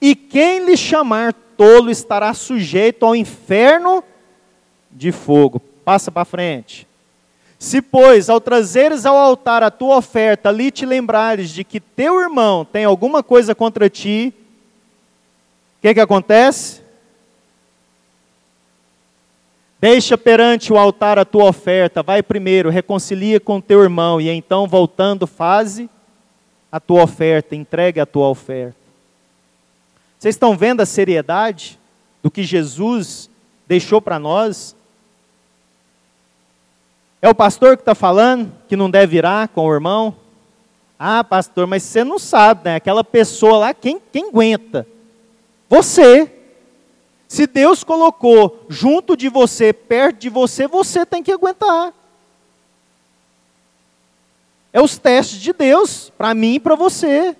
[0.01, 4.03] E quem lhe chamar tolo estará sujeito ao inferno
[4.91, 5.61] de fogo.
[5.83, 6.87] Passa para frente.
[7.59, 12.21] Se, pois, ao trazeres ao altar a tua oferta, ali te lembrares de que teu
[12.21, 14.33] irmão tem alguma coisa contra ti,
[15.77, 16.81] o que, que acontece?
[19.81, 24.67] Deixa perante o altar a tua oferta, vai primeiro, reconcilia com teu irmão, e então,
[24.67, 25.89] voltando, faze
[26.71, 28.77] a tua oferta, entregue a tua oferta.
[30.17, 31.79] Vocês estão vendo a seriedade
[32.21, 33.29] do que Jesus
[33.67, 34.75] deixou para nós?
[37.21, 40.15] É o pastor que está falando que não deve virar com o irmão?
[40.97, 42.75] Ah, pastor, mas você não sabe, né?
[42.75, 44.87] Aquela pessoa lá, quem, quem aguenta?
[45.69, 46.35] Você.
[47.27, 51.93] Se Deus colocou junto de você, perto de você, você tem que aguentar.
[54.73, 57.35] É os testes de Deus, para mim e para você.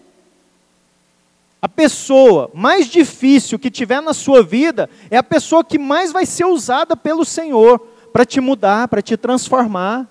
[1.62, 6.26] A pessoa mais difícil que tiver na sua vida é a pessoa que mais vai
[6.26, 7.82] ser usada pelo Senhor
[8.12, 10.08] para te mudar, para te transformar.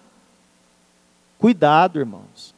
[1.38, 2.54] Cuidado, irmãos.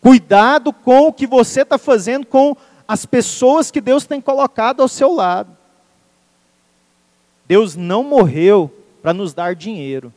[0.00, 4.88] Cuidado com o que você está fazendo com as pessoas que Deus tem colocado ao
[4.88, 5.50] seu lado.
[7.46, 10.12] Deus não morreu para nos dar dinheiro.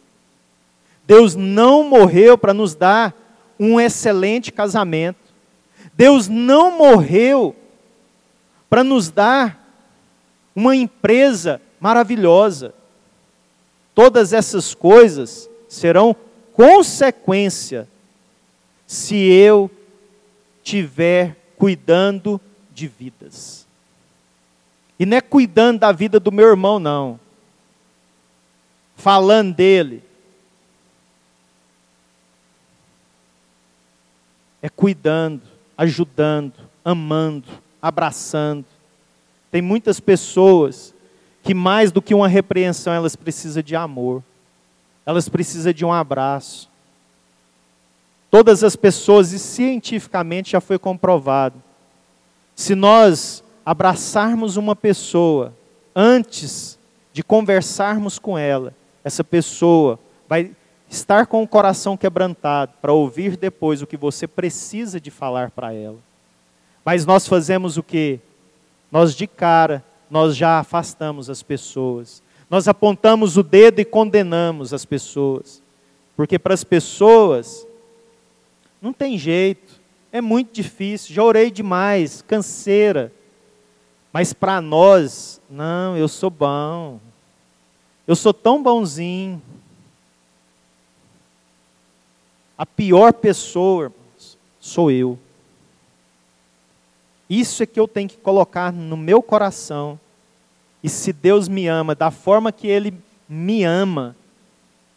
[1.06, 3.16] Deus não morreu para nos dar
[3.60, 5.18] um excelente casamento.
[5.94, 7.56] Deus não morreu
[8.70, 9.60] para nos dar
[10.56, 12.74] uma empresa maravilhosa.
[14.00, 16.16] Todas essas coisas serão
[16.54, 17.86] consequência
[18.88, 19.70] se eu
[20.64, 22.40] tiver cuidando
[22.74, 23.68] de vidas.
[24.98, 27.20] E não é cuidando da vida do meu irmão, não.
[28.96, 30.02] Falando dele.
[34.62, 35.42] É cuidando,
[35.78, 36.54] ajudando,
[36.86, 37.50] amando,
[37.82, 38.64] abraçando.
[39.52, 40.94] Tem muitas pessoas
[41.50, 44.24] que mais do que uma repreensão, elas precisam de amor.
[45.04, 46.70] Elas precisam de um abraço.
[48.30, 51.56] Todas as pessoas, e cientificamente já foi comprovado,
[52.56, 55.52] se nós abraçarmos uma pessoa
[55.96, 56.78] antes
[57.12, 58.72] de conversarmos com ela,
[59.04, 59.98] essa pessoa
[60.28, 60.52] vai
[60.88, 65.74] estar com o coração quebrantado para ouvir depois o que você precisa de falar para
[65.74, 65.98] ela.
[66.86, 68.20] Mas nós fazemos o que?
[68.92, 72.22] Nós de cara, nós já afastamos as pessoas.
[72.50, 75.62] Nós apontamos o dedo e condenamos as pessoas.
[76.16, 77.68] Porque para as pessoas,
[78.82, 79.80] não tem jeito.
[80.12, 83.14] É muito difícil, já orei demais, canseira.
[84.12, 87.00] Mas para nós, não, eu sou bom.
[88.08, 89.40] Eu sou tão bonzinho.
[92.58, 95.18] A pior pessoa, irmãos, sou eu.
[97.30, 100.00] Isso é que eu tenho que colocar no meu coração.
[100.84, 102.94] E se Deus me ama da forma que Ele
[103.28, 104.16] me ama,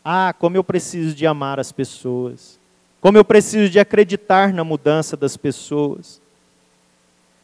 [0.04, 2.60] ah, como eu preciso de amar as pessoas
[3.02, 6.22] como eu preciso de acreditar na mudança das pessoas.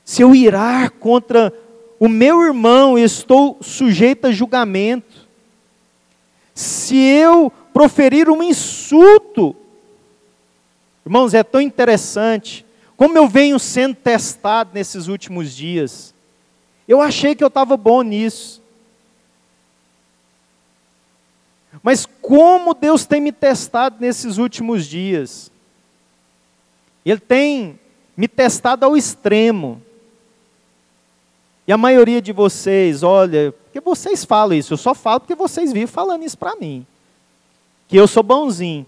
[0.05, 1.53] Se eu irar contra
[1.99, 5.27] o meu irmão, estou sujeito a julgamento.
[6.55, 9.55] Se eu proferir um insulto,
[11.05, 12.65] irmãos, é tão interessante,
[12.99, 16.13] como eu venho sendo testado nesses últimos dias.
[16.87, 18.61] Eu achei que eu estava bom nisso.
[21.81, 25.49] Mas como Deus tem me testado nesses últimos dias?
[27.07, 27.79] Ele tem
[28.17, 29.81] me testado ao extremo.
[31.69, 35.73] E a maioria de vocês, olha, porque vocês falam isso, eu só falo porque vocês
[35.73, 36.85] vivem falando isso para mim.
[37.87, 38.85] Que eu sou bonzinho.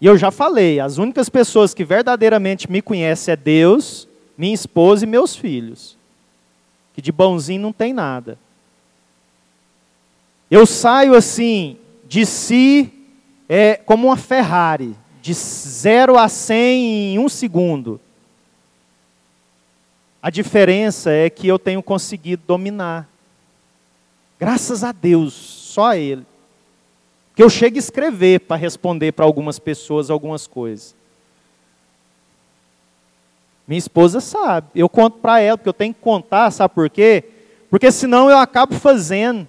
[0.00, 5.04] E eu já falei, as únicas pessoas que verdadeiramente me conhecem é Deus, minha esposa
[5.04, 5.96] e meus filhos.
[6.92, 8.38] Que de bonzinho não tem nada.
[10.50, 12.92] Eu saio assim, de si,
[13.48, 18.00] é como uma Ferrari, de 0 a 100 em um segundo.
[20.22, 23.08] A diferença é que eu tenho conseguido dominar.
[24.38, 26.26] Graças a Deus, só a Ele
[27.34, 30.94] que eu chego a escrever para responder para algumas pessoas algumas coisas.
[33.66, 37.24] Minha esposa sabe, eu conto para ela, porque eu tenho que contar, sabe por quê?
[37.70, 39.48] Porque senão eu acabo fazendo.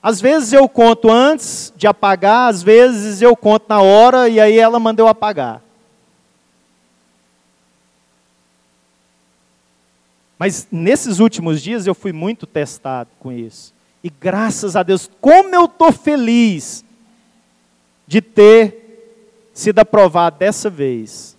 [0.00, 4.58] Às vezes eu conto antes de apagar, às vezes eu conto na hora e aí
[4.58, 5.62] ela manda eu apagar.
[10.38, 13.74] Mas nesses últimos dias eu fui muito testado com isso.
[14.04, 16.84] E graças a Deus, como eu estou feliz
[18.06, 18.84] de ter
[19.54, 21.34] sido aprovado dessa vez.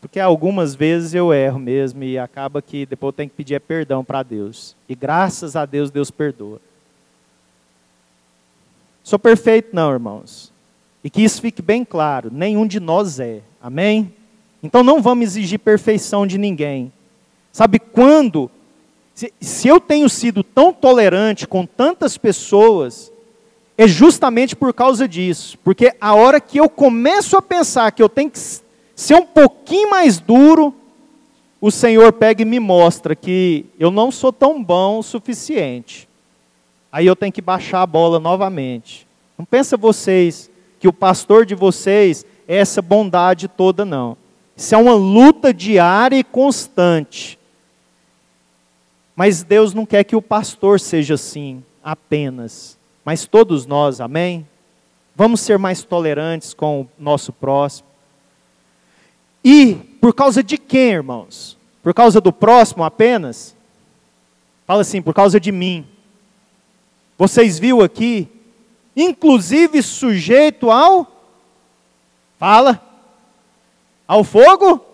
[0.00, 4.04] Porque algumas vezes eu erro mesmo e acaba que depois eu tenho que pedir perdão
[4.04, 4.74] para Deus.
[4.88, 6.60] E graças a Deus, Deus perdoa.
[9.04, 10.52] Sou perfeito, não, irmãos.
[11.04, 13.42] E que isso fique bem claro: nenhum de nós é.
[13.62, 14.12] Amém?
[14.60, 16.92] Então não vamos exigir perfeição de ninguém.
[17.52, 18.50] Sabe quando?
[19.14, 23.12] Se, se eu tenho sido tão tolerante com tantas pessoas,
[23.76, 25.58] é justamente por causa disso.
[25.62, 28.38] Porque a hora que eu começo a pensar que eu tenho que
[28.94, 30.74] ser um pouquinho mais duro,
[31.60, 36.08] o Senhor pega e me mostra que eu não sou tão bom o suficiente.
[36.90, 39.06] Aí eu tenho que baixar a bola novamente.
[39.38, 44.16] Não pensa vocês que o pastor de vocês é essa bondade toda, não.
[44.56, 47.38] Isso é uma luta diária e constante.
[49.14, 52.78] Mas Deus não quer que o pastor seja assim, apenas.
[53.04, 54.46] Mas todos nós, amém?
[55.14, 57.88] Vamos ser mais tolerantes com o nosso próximo.
[59.44, 61.58] E por causa de quem, irmãos?
[61.82, 63.54] Por causa do próximo apenas?
[64.66, 65.86] Fala assim, por causa de mim.
[67.18, 68.28] Vocês viu aqui,
[68.96, 71.12] inclusive sujeito ao
[72.42, 72.82] Fala.
[74.04, 74.84] Ao fogo?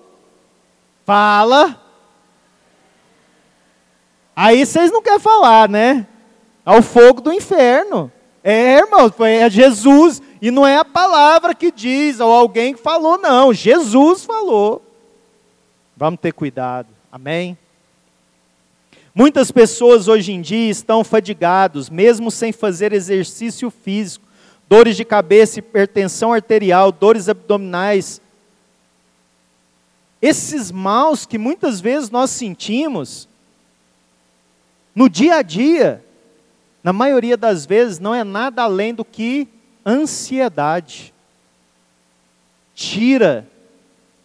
[1.07, 1.81] Fala.
[4.41, 6.07] Aí vocês não querem falar, né?
[6.65, 8.09] Ao fogo do inferno.
[8.45, 10.23] É, irmão, é Jesus.
[10.41, 13.53] E não é a palavra que diz, ou alguém que falou, não.
[13.53, 14.81] Jesus falou.
[15.97, 16.87] Vamos ter cuidado.
[17.11, 17.59] Amém?
[19.13, 24.25] Muitas pessoas hoje em dia estão fadigados, mesmo sem fazer exercício físico.
[24.69, 28.21] Dores de cabeça, hipertensão arterial, dores abdominais.
[30.23, 33.29] Esses maus que muitas vezes nós sentimos,
[34.99, 36.05] no dia a dia,
[36.83, 39.47] na maioria das vezes, não é nada além do que
[39.87, 41.15] ansiedade.
[42.75, 43.47] Tira,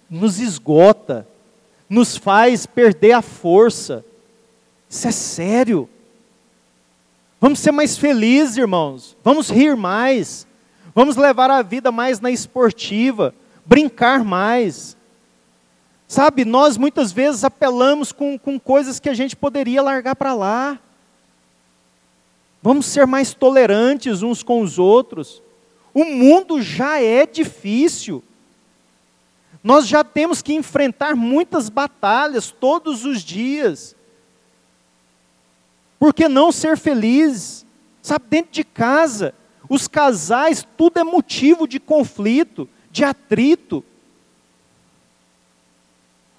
[0.09, 1.28] nos esgota,
[1.88, 4.03] nos faz perder a força.
[4.89, 5.88] Isso é sério.
[7.39, 9.15] Vamos ser mais felizes, irmãos.
[9.24, 10.47] Vamos rir mais.
[10.95, 13.32] Vamos levar a vida mais na esportiva,
[13.63, 14.97] brincar mais.
[16.14, 20.80] Sabe, nós muitas vezes apelamos com, com coisas que a gente poderia largar para lá.
[22.61, 25.41] Vamos ser mais tolerantes uns com os outros.
[25.91, 28.24] O mundo já é difícil.
[29.64, 33.95] Nós já temos que enfrentar muitas batalhas todos os dias.
[35.97, 37.66] Por que não ser feliz?
[38.03, 39.34] Sabe, dentro de casa,
[39.68, 43.84] os casais, tudo é motivo de conflito, de atrito.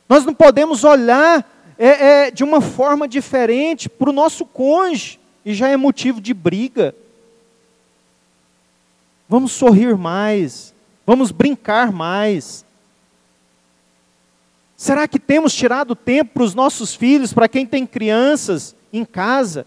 [0.09, 1.49] Nós não podemos olhar
[1.79, 6.33] é, é, de uma forma diferente para o nosso cônjuge, e já é motivo de
[6.33, 6.95] briga.
[9.29, 10.75] Vamos sorrir mais,
[11.07, 12.65] vamos brincar mais.
[14.77, 19.67] Será que temos tirado tempo para os nossos filhos, para quem tem crianças em casa?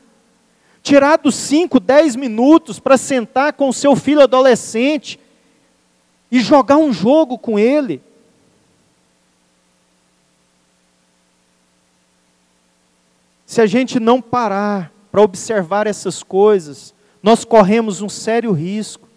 [0.81, 5.19] Tirado 5, 10 minutos para sentar com o seu filho adolescente
[6.31, 8.01] e jogar um jogo com ele?
[13.47, 16.93] Se a gente não parar para observar essas coisas,
[17.23, 19.07] nós corremos um sério risco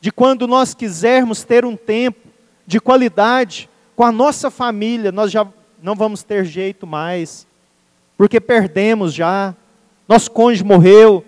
[0.00, 2.28] de quando nós quisermos ter um tempo
[2.66, 5.46] de qualidade com a nossa família, nós já
[5.82, 7.46] não vamos ter jeito mais,
[8.16, 9.54] porque perdemos já,
[10.08, 11.22] nosso cônjuge morreu,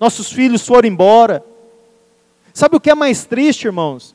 [0.00, 1.44] nossos filhos foram embora.
[2.52, 4.12] Sabe o que é mais triste, irmãos?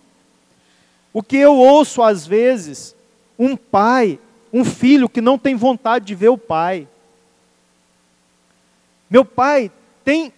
[1.14, 2.94] O que eu ouço às vezes,
[3.38, 4.20] um pai,
[4.52, 6.86] um filho que não tem vontade de ver o pai.
[9.10, 9.72] Meu pai
[10.04, 10.32] tem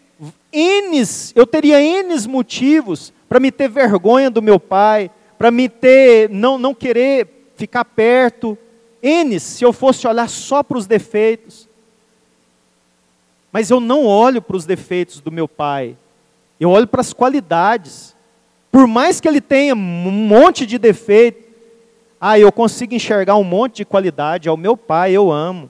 [0.54, 6.30] N's, eu teria N's motivos para me ter vergonha do meu pai, para me ter,
[6.30, 8.58] não, não querer ficar perto.
[9.02, 11.68] N's, se eu fosse olhar só para os defeitos.
[13.52, 15.98] Mas eu não olho para os defeitos do meu pai,
[16.60, 18.16] eu olho para as qualidades.
[18.72, 21.52] Por mais que ele tenha um monte de defeito,
[22.20, 25.70] ah, eu consigo enxergar um monte de qualidade, é o meu pai, eu amo.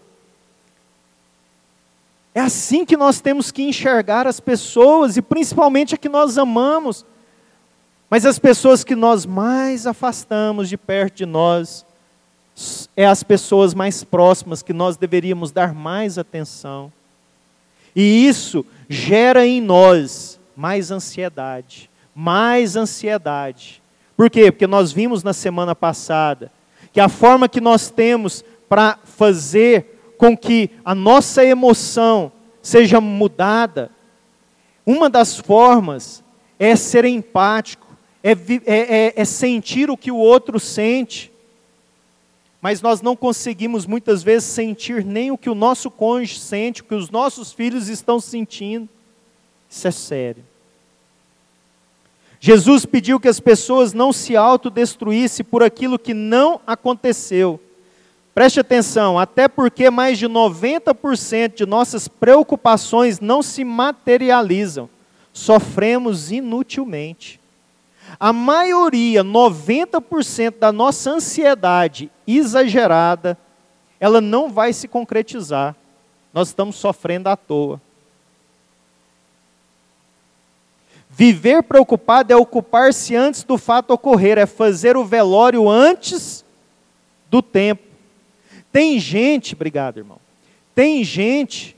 [2.34, 7.06] É assim que nós temos que enxergar as pessoas e principalmente a que nós amamos.
[8.10, 11.86] Mas as pessoas que nós mais afastamos de perto de nós
[12.96, 16.92] é as pessoas mais próximas que nós deveríamos dar mais atenção.
[17.96, 23.82] E isso gera em nós mais ansiedade, mais ansiedade.
[24.16, 24.52] Por quê?
[24.52, 26.52] Porque nós vimos na semana passada
[26.94, 33.90] que a forma que nós temos para fazer com que a nossa emoção seja mudada,
[34.86, 36.24] uma das formas
[36.60, 37.88] é ser empático,
[38.24, 38.36] é, é,
[38.68, 41.32] é, é sentir o que o outro sente.
[42.62, 46.86] Mas nós não conseguimos muitas vezes sentir nem o que o nosso cônjuge sente, o
[46.86, 48.88] que os nossos filhos estão sentindo.
[49.68, 50.46] Isso é sério.
[52.40, 57.60] Jesus pediu que as pessoas não se autodestruíssem por aquilo que não aconteceu.
[58.34, 64.90] Preste atenção, até porque mais de 90% de nossas preocupações não se materializam.
[65.34, 67.40] Sofremos inutilmente.
[68.20, 73.38] A maioria, 90% da nossa ansiedade exagerada,
[74.00, 75.76] ela não vai se concretizar.
[76.34, 77.82] Nós estamos sofrendo à toa.
[81.10, 86.46] Viver preocupado é ocupar-se antes do fato ocorrer, é fazer o velório antes
[87.30, 87.91] do tempo.
[88.72, 90.20] Tem gente, obrigado irmão,
[90.74, 91.76] tem gente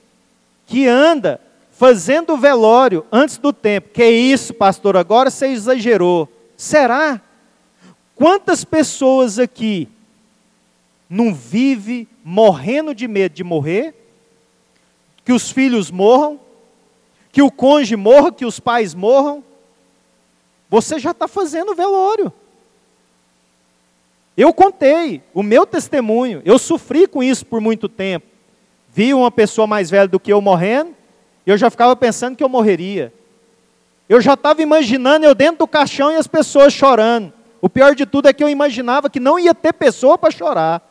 [0.68, 1.40] que anda
[1.72, 3.90] fazendo velório antes do tempo.
[3.90, 6.30] Que isso, pastor, agora você exagerou.
[6.56, 7.20] Será?
[8.16, 9.90] Quantas pessoas aqui
[11.10, 13.96] não vive morrendo de medo de morrer?
[15.26, 16.40] Que os filhos morram?
[17.34, 19.44] que o cônjuge morra, que os pais morram,
[20.70, 22.32] você já está fazendo velório.
[24.36, 28.26] Eu contei o meu testemunho, eu sofri com isso por muito tempo.
[28.90, 30.96] Vi uma pessoa mais velha do que eu morrendo,
[31.46, 33.14] e eu já ficava pensando que eu morreria.
[34.08, 37.32] Eu já estava imaginando eu dentro do caixão e as pessoas chorando.
[37.62, 40.82] O pior de tudo é que eu imaginava que não ia ter pessoa para chorar.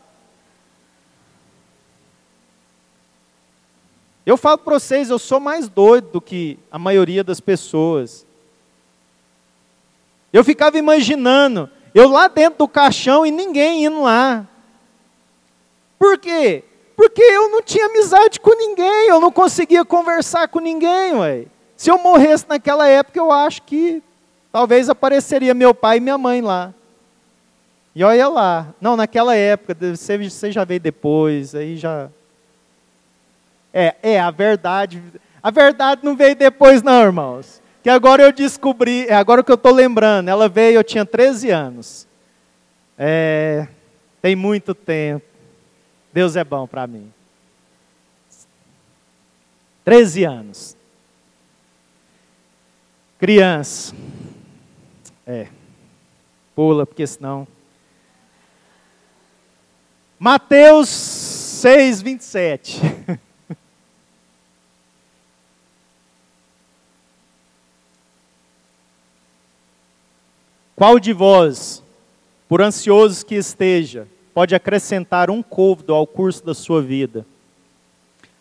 [4.25, 8.25] Eu falo para vocês, eu sou mais doido do que a maioria das pessoas.
[10.33, 14.47] Eu ficava imaginando, eu lá dentro do caixão e ninguém indo lá.
[15.99, 16.65] Por quê?
[16.97, 21.45] Porque eu não tinha amizade com ninguém, eu não conseguia conversar com ninguém, ué.
[21.77, 24.03] Se eu morresse naquela época, eu acho que
[24.53, 26.73] talvez apareceria meu pai e minha mãe lá.
[27.95, 28.75] E olha lá.
[28.81, 32.09] Não, naquela época, você, já veio depois, aí já
[33.73, 35.03] é, é, a verdade.
[35.43, 37.62] A verdade não veio depois, não, irmãos.
[37.83, 41.51] Que agora eu descobri, é agora que eu estou lembrando, ela veio, eu tinha 13
[41.51, 42.07] anos.
[42.97, 43.67] É,
[44.21, 45.27] tem muito tempo.
[46.13, 47.13] Deus é bom para mim.
[49.85, 50.77] 13 anos.
[53.19, 53.95] Criança.
[55.27, 55.49] É.
[56.55, 57.49] Pula, porque senão.
[60.19, 62.81] Mateus 6, 27.
[70.83, 71.81] Qual de vós,
[72.49, 77.25] por ansioso que esteja, pode acrescentar um côvado ao curso da sua vida?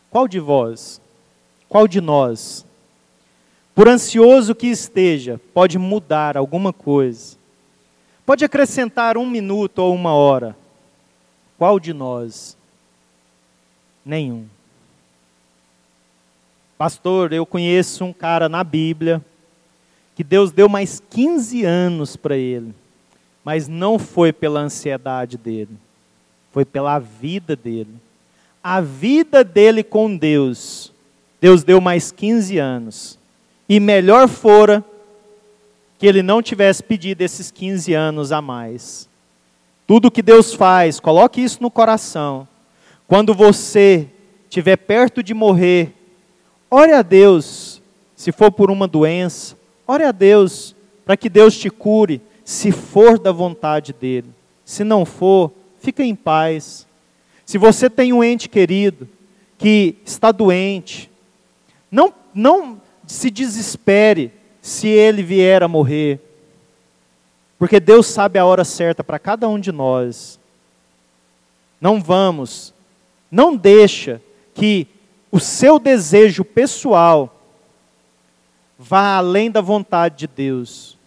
[0.10, 1.00] Qual de vós,
[1.70, 2.66] qual de nós,
[3.76, 7.38] por ansioso que esteja, pode mudar alguma coisa?
[8.26, 10.58] Pode acrescentar um minuto ou uma hora?
[11.60, 12.58] Qual de nós?
[14.04, 14.48] Nenhum.
[16.76, 19.24] Pastor, eu conheço um cara na Bíblia
[20.16, 22.74] que Deus deu mais 15 anos para ele,
[23.44, 25.78] mas não foi pela ansiedade dele,
[26.52, 27.96] foi pela vida dele.
[28.64, 30.94] A vida dele com Deus,
[31.40, 33.20] Deus deu mais 15 anos.
[33.68, 34.86] E melhor fora
[35.98, 39.10] que ele não tivesse pedido esses 15 anos a mais.
[39.88, 42.48] Tudo que Deus faz, coloque isso no coração.
[43.08, 44.08] Quando você
[44.44, 45.94] estiver perto de morrer,
[46.70, 47.82] ore a Deus,
[48.16, 49.56] se for por uma doença,
[49.88, 50.76] Ore a Deus
[51.06, 54.30] para que Deus te cure, se for da vontade dEle.
[54.64, 56.88] Se não for, fica em paz.
[57.46, 59.08] Se você tem um ente querido
[59.58, 61.12] que está doente,
[61.92, 66.20] não, não se desespere se ele vier a morrer,
[67.58, 70.40] porque Deus sabe a hora certa para cada um de nós.
[71.80, 72.74] Não vamos,
[73.30, 74.22] não deixa
[74.54, 74.88] que
[75.32, 77.41] o seu desejo pessoal
[78.82, 80.98] vá além da vontade de Deus.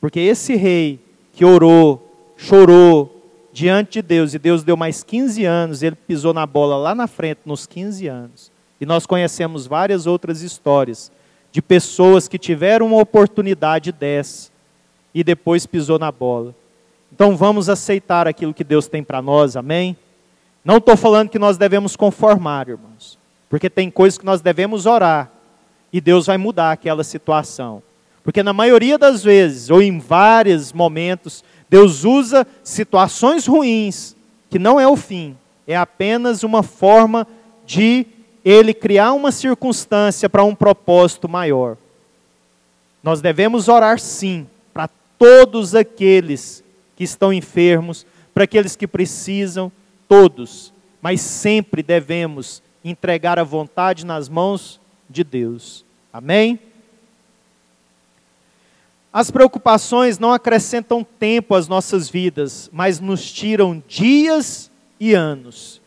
[0.00, 1.00] Porque esse rei
[1.32, 3.22] que orou, chorou
[3.52, 7.06] diante de Deus, e Deus deu mais 15 anos, ele pisou na bola lá na
[7.06, 8.52] frente, nos 15 anos.
[8.80, 11.10] E nós conhecemos várias outras histórias
[11.50, 14.50] de pessoas que tiveram uma oportunidade dessa
[15.14, 16.54] e depois pisou na bola.
[17.12, 19.96] Então vamos aceitar aquilo que Deus tem para nós, amém?
[20.64, 23.18] Não estou falando que nós devemos conformar, irmãos,
[23.50, 25.30] porque tem coisas que nós devemos orar,
[25.92, 27.82] e Deus vai mudar aquela situação.
[28.24, 34.16] Porque na maioria das vezes, ou em vários momentos, Deus usa situações ruins,
[34.48, 35.36] que não é o fim,
[35.66, 37.26] é apenas uma forma
[37.66, 38.06] de
[38.44, 41.76] ele criar uma circunstância para um propósito maior.
[43.02, 44.88] Nós devemos orar sim para
[45.18, 46.62] todos aqueles
[46.96, 49.70] que estão enfermos, para aqueles que precisam,
[50.08, 54.80] todos, mas sempre devemos entregar a vontade nas mãos
[55.12, 55.84] de Deus.
[56.12, 56.58] Amém?
[59.12, 65.82] As preocupações não acrescentam tempo às nossas vidas, mas nos tiram dias e anos.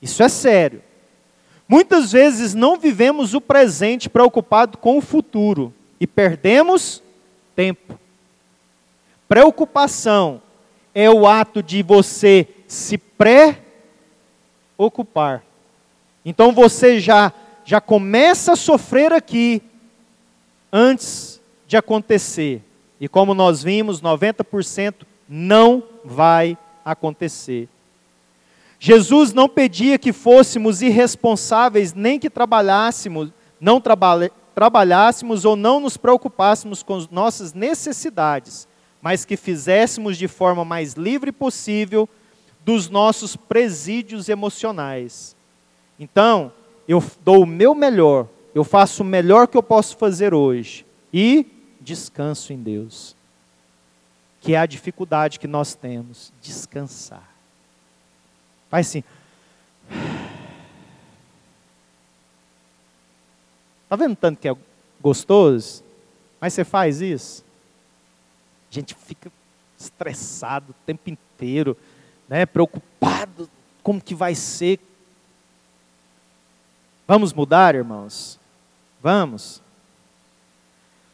[0.00, 0.80] Isso é sério.
[1.68, 7.02] Muitas vezes não vivemos o presente preocupado com o futuro e perdemos
[7.56, 7.98] tempo.
[9.26, 10.40] Preocupação
[10.94, 13.62] é o ato de você se pré-ocupar.
[16.24, 17.32] Então você já
[17.64, 19.62] já começa a sofrer aqui
[20.72, 22.62] antes de acontecer.
[23.00, 24.94] E como nós vimos, 90%
[25.28, 27.68] não vai acontecer.
[28.78, 36.82] Jesus não pedia que fôssemos irresponsáveis, nem que trabalhássemos, não trabalhássemos ou não nos preocupássemos
[36.82, 38.68] com as nossas necessidades,
[39.00, 42.08] mas que fizéssemos de forma mais livre possível
[42.64, 45.34] dos nossos presídios emocionais.
[45.98, 46.52] Então,
[46.86, 51.46] eu dou o meu melhor, eu faço o melhor que eu posso fazer hoje e
[51.80, 53.14] descanso em Deus.
[54.40, 57.26] Que é a dificuldade que nós temos, descansar.
[58.68, 59.04] Faz assim.
[63.84, 64.56] Está vendo tanto que é
[65.00, 65.82] gostoso?
[66.40, 67.44] Mas você faz isso?
[68.70, 69.32] A gente fica
[69.78, 71.76] estressado o tempo inteiro,
[72.28, 72.44] né?
[72.44, 73.48] preocupado
[73.82, 74.78] como que vai ser.
[77.06, 78.38] Vamos mudar, irmãos?
[79.02, 79.62] Vamos.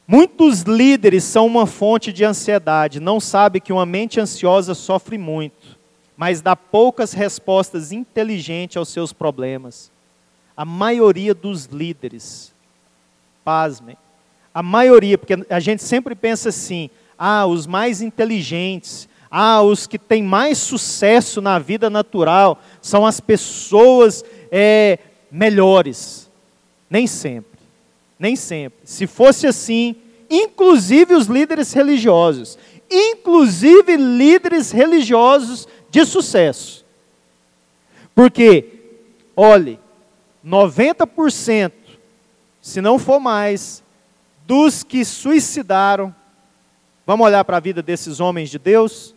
[0.06, 5.80] Muitos líderes são uma fonte de ansiedade, não sabem que uma mente ansiosa sofre muito
[6.20, 9.90] mas dá poucas respostas inteligentes aos seus problemas.
[10.54, 12.52] A maioria dos líderes,
[13.42, 13.96] pasmem,
[14.52, 19.98] a maioria, porque a gente sempre pensa assim, ah, os mais inteligentes, ah, os que
[19.98, 24.22] têm mais sucesso na vida natural são as pessoas
[24.52, 24.98] é,
[25.30, 26.28] melhores.
[26.88, 27.58] Nem sempre,
[28.18, 28.80] nem sempre.
[28.84, 29.94] Se fosse assim,
[30.28, 32.58] inclusive os líderes religiosos,
[32.90, 36.84] inclusive líderes religiosos de sucesso.
[38.14, 38.66] Porque,
[39.36, 39.78] olhe,
[40.44, 41.72] 90%,
[42.60, 43.82] se não for mais,
[44.46, 46.14] dos que suicidaram,
[47.06, 49.14] vamos olhar para a vida desses homens de Deus?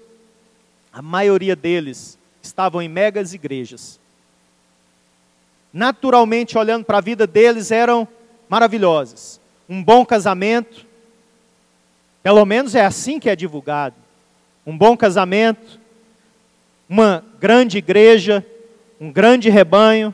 [0.91, 3.99] A maioria deles estavam em megas igrejas.
[5.73, 8.07] Naturalmente, olhando para a vida deles, eram
[8.47, 9.41] maravilhosas.
[9.67, 10.85] Um bom casamento,
[12.21, 13.95] pelo menos é assim que é divulgado.
[14.65, 15.79] Um bom casamento,
[16.87, 18.45] uma grande igreja,
[19.01, 20.13] um grande rebanho,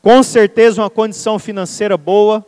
[0.00, 2.46] com certeza uma condição financeira boa,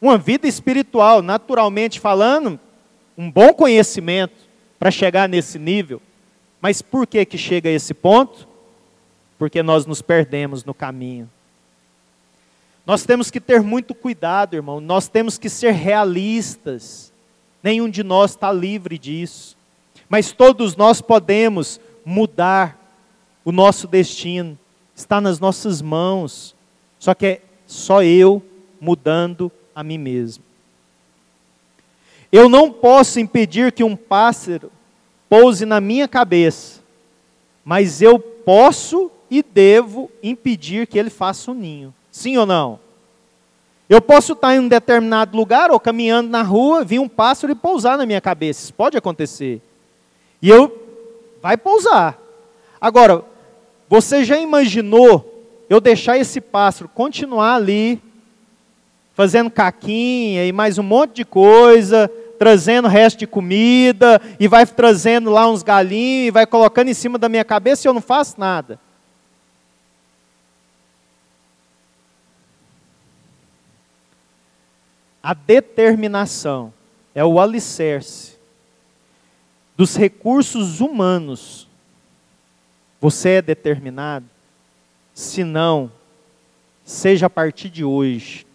[0.00, 2.60] uma vida espiritual, naturalmente falando,
[3.16, 4.36] um bom conhecimento
[4.78, 6.00] para chegar nesse nível.
[6.60, 8.46] Mas por que que chega a esse ponto?
[9.38, 11.30] Porque nós nos perdemos no caminho.
[12.86, 14.80] Nós temos que ter muito cuidado, irmão.
[14.80, 17.12] Nós temos que ser realistas.
[17.62, 19.56] Nenhum de nós está livre disso.
[20.08, 22.78] Mas todos nós podemos mudar
[23.44, 24.56] o nosso destino,
[24.94, 26.54] está nas nossas mãos.
[26.98, 28.42] Só que é só eu
[28.80, 30.44] mudando a mim mesmo.
[32.30, 34.70] Eu não posso impedir que um pássaro
[35.28, 36.80] pouse na minha cabeça,
[37.64, 41.94] mas eu posso e devo impedir que ele faça um ninho.
[42.10, 42.78] Sim ou não?
[43.88, 47.56] Eu posso estar em um determinado lugar ou caminhando na rua, vir um pássaro e
[47.56, 48.64] pousar na minha cabeça.
[48.64, 49.60] Isso pode acontecer.
[50.42, 50.86] E eu
[51.40, 52.18] vai pousar.
[52.80, 53.24] Agora,
[53.88, 55.32] você já imaginou
[55.70, 58.00] eu deixar esse pássaro continuar ali,
[59.14, 65.30] fazendo caquinha e mais um monte de coisa, trazendo resto de comida, e vai trazendo
[65.30, 68.38] lá uns galinhos, e vai colocando em cima da minha cabeça e eu não faço
[68.38, 68.78] nada.
[75.26, 76.72] A determinação
[77.12, 78.36] é o alicerce
[79.76, 81.66] dos recursos humanos,
[83.00, 84.24] você é determinado?
[85.12, 85.90] Se não,
[86.84, 88.46] seja a partir de hoje.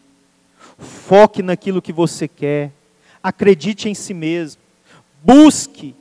[0.78, 2.72] Foque naquilo que você quer.
[3.22, 4.62] Acredite em si mesmo.
[5.22, 5.94] Busque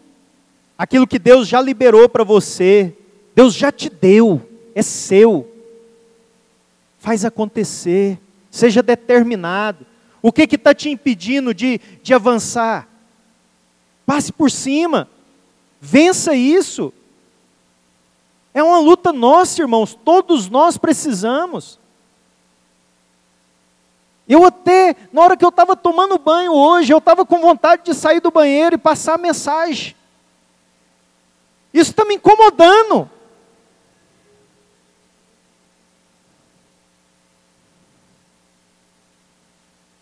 [0.79, 2.97] aquilo que Deus já liberou para você.
[3.35, 4.41] Deus já te deu.
[4.73, 5.53] É seu.
[7.01, 8.21] Faz acontecer.
[8.53, 9.90] Seja determinado.
[10.23, 12.89] O que está te impedindo de, de avançar?
[14.05, 15.09] Passe por cima.
[15.81, 16.93] Vença isso.
[18.53, 21.79] É uma luta nossa, irmãos, todos nós precisamos.
[24.29, 27.95] Eu até, na hora que eu estava tomando banho hoje, eu estava com vontade de
[27.95, 29.97] sair do banheiro e passar a mensagem.
[31.73, 33.11] Isso está me incomodando.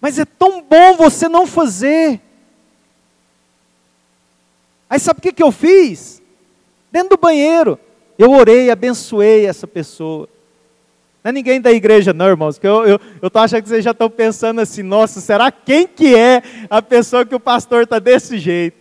[0.08, 2.18] Mas é tão bom você não fazer.
[4.88, 6.22] Aí sabe o que, que eu fiz?
[6.90, 7.78] Dentro do banheiro,
[8.18, 10.26] eu orei, abençoei essa pessoa.
[11.22, 13.90] Não é ninguém da igreja, não, irmãos, eu estou eu, eu achando que vocês já
[13.90, 18.38] estão pensando assim, nossa, será quem que é a pessoa que o pastor está desse
[18.38, 18.78] jeito?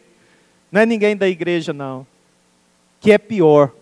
[0.71, 2.07] Não é ninguém da igreja, não.
[3.01, 3.73] Que é pior.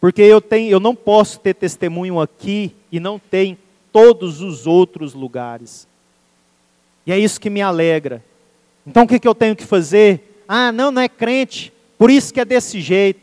[0.00, 3.58] Porque eu, tenho, eu não posso ter testemunho aqui e não ter em
[3.90, 5.92] todos os outros lugares.
[7.06, 8.24] E é isso que me alegra.
[8.86, 10.42] Então o que, que eu tenho que fazer?
[10.48, 13.20] Ah, não, não é crente, por isso que é desse jeito.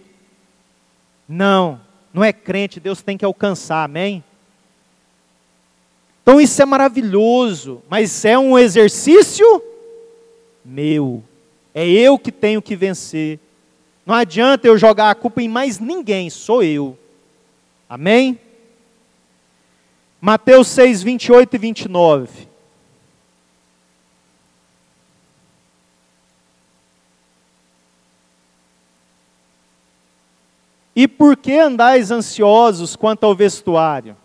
[1.28, 1.80] Não,
[2.14, 4.24] não é crente, Deus tem que alcançar, amém?
[6.22, 9.64] Então isso é maravilhoso, mas é um exercício
[10.64, 11.24] meu.
[11.74, 13.40] É eu que tenho que vencer.
[14.06, 16.98] Não adianta eu jogar a culpa em mais ninguém, sou eu.
[17.88, 18.40] Amém?
[20.20, 22.51] Mateus 6, 28 e 29.
[31.02, 34.16] E por que andais ansiosos quanto ao vestuário?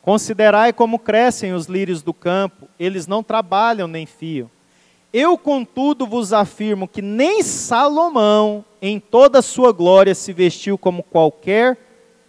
[0.00, 4.48] Considerai como crescem os lírios do campo, eles não trabalham nem fiam.
[5.12, 11.02] Eu, contudo, vos afirmo que nem Salomão, em toda a sua glória, se vestiu como
[11.02, 11.76] qualquer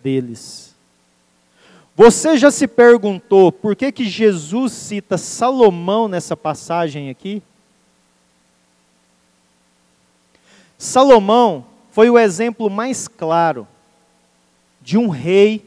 [0.01, 0.75] deles.
[1.95, 7.43] Você já se perguntou por que, que Jesus cita Salomão nessa passagem aqui?
[10.75, 13.67] Salomão foi o exemplo mais claro
[14.81, 15.65] de um rei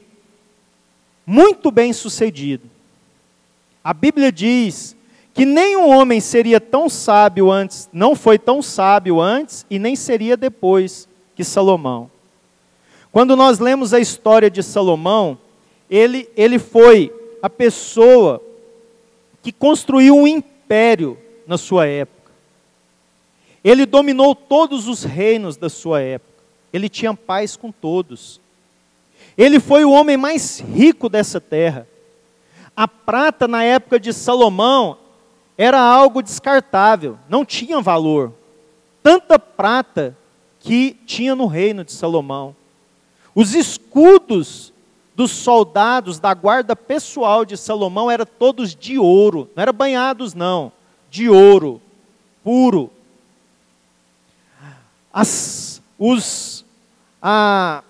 [1.26, 2.68] muito bem sucedido.
[3.82, 4.96] A Bíblia diz
[5.32, 10.36] que nenhum homem seria tão sábio antes, não foi tão sábio antes e nem seria
[10.36, 12.10] depois que Salomão.
[13.10, 15.38] Quando nós lemos a história de Salomão,
[15.90, 17.12] ele, ele foi
[17.42, 18.42] a pessoa
[19.42, 22.32] que construiu um império na sua época.
[23.62, 26.42] Ele dominou todos os reinos da sua época.
[26.72, 28.40] Ele tinha paz com todos.
[29.36, 31.88] Ele foi o homem mais rico dessa terra.
[32.76, 34.98] A prata na época de Salomão
[35.56, 38.32] era algo descartável, não tinha valor.
[39.02, 40.16] Tanta prata
[40.58, 42.56] que tinha no reino de Salomão.
[43.34, 44.72] Os escudos
[45.14, 50.72] dos soldados da guarda pessoal de Salomão eram todos de ouro, não eram banhados não,
[51.08, 51.80] de ouro,
[52.42, 52.90] puro.
[55.12, 56.64] As, os,
[57.22, 57.84] a,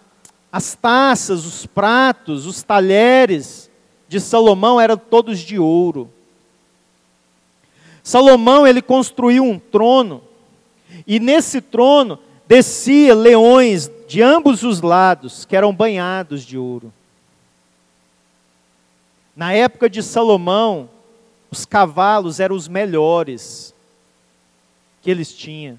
[0.55, 3.69] as taças, os pratos, os talheres
[4.07, 6.09] de Salomão eram todos de ouro.
[8.05, 10.23] Salomão ele construiu um trono
[11.09, 16.93] e nesse trono descia leões de ambos os lados que eram banhados de ouro.
[19.35, 20.89] Na época de Salomão,
[21.51, 23.75] os cavalos eram os melhores
[25.03, 25.77] que eles tinham.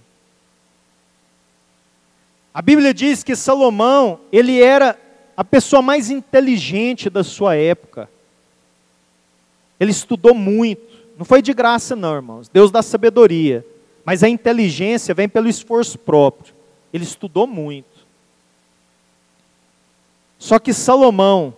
[2.56, 4.97] A Bíblia diz que Salomão, ele era
[5.36, 8.10] a pessoa mais inteligente da sua época.
[9.78, 10.95] Ele estudou muito.
[11.18, 12.47] Não foi de graça, não, irmãos.
[12.47, 13.66] Deus dá sabedoria.
[14.06, 16.53] Mas a inteligência vem pelo esforço próprio.
[16.93, 18.08] Ele estudou muito.
[20.39, 21.53] Só que Salomão,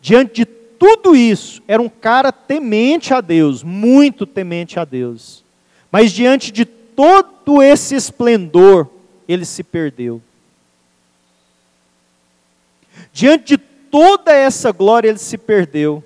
[0.00, 5.44] diante de tudo isso, era um cara temente a Deus, muito temente a Deus.
[5.92, 8.90] Mas diante de todo esse esplendor,
[9.28, 10.22] ele se perdeu.
[13.12, 16.02] Diante de toda essa glória, ele se perdeu.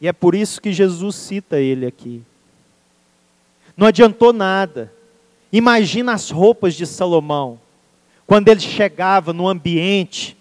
[0.00, 2.22] E é por isso que Jesus cita ele aqui.
[3.76, 4.92] Não adiantou nada.
[5.52, 7.60] Imagina as roupas de Salomão,
[8.26, 10.36] quando ele chegava no ambiente,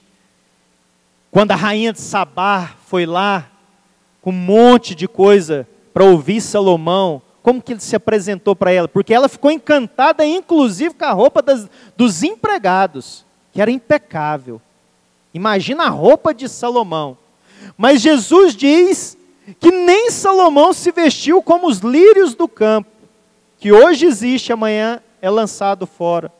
[1.30, 3.50] quando a rainha de Sabá foi lá,
[4.22, 8.88] com um monte de coisa para ouvir Salomão, como que ele se apresentou para ela?
[8.88, 14.62] Porque ela ficou encantada, inclusive, com a roupa das, dos empregados, que era impecável.
[15.34, 17.18] Imagina a roupa de Salomão.
[17.78, 19.18] Mas Jesus diz
[19.60, 22.90] que nem Salomão se vestiu como os lírios do campo,
[23.60, 26.32] que hoje existe, amanhã é lançado fora.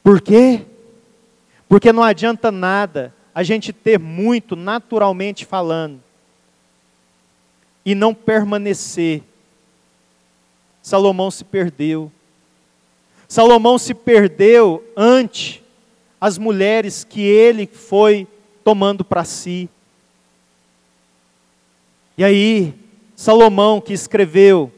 [0.00, 0.64] Por quê?
[1.68, 6.07] Porque não adianta nada a gente ter muito naturalmente falando
[7.84, 9.22] e não permanecer.
[10.82, 12.10] Salomão se perdeu.
[13.26, 15.62] Salomão se perdeu ante
[16.20, 18.26] as mulheres que ele foi
[18.64, 19.68] tomando para si.
[22.16, 22.74] E aí,
[23.14, 24.72] Salomão, que escreveu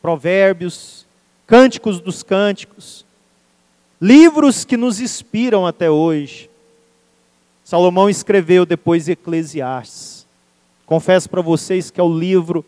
[0.00, 1.06] Provérbios,
[1.46, 3.04] Cânticos dos Cânticos,
[4.00, 6.48] livros que nos inspiram até hoje.
[7.64, 10.17] Salomão escreveu depois Eclesiastes.
[10.88, 12.64] Confesso para vocês que é o livro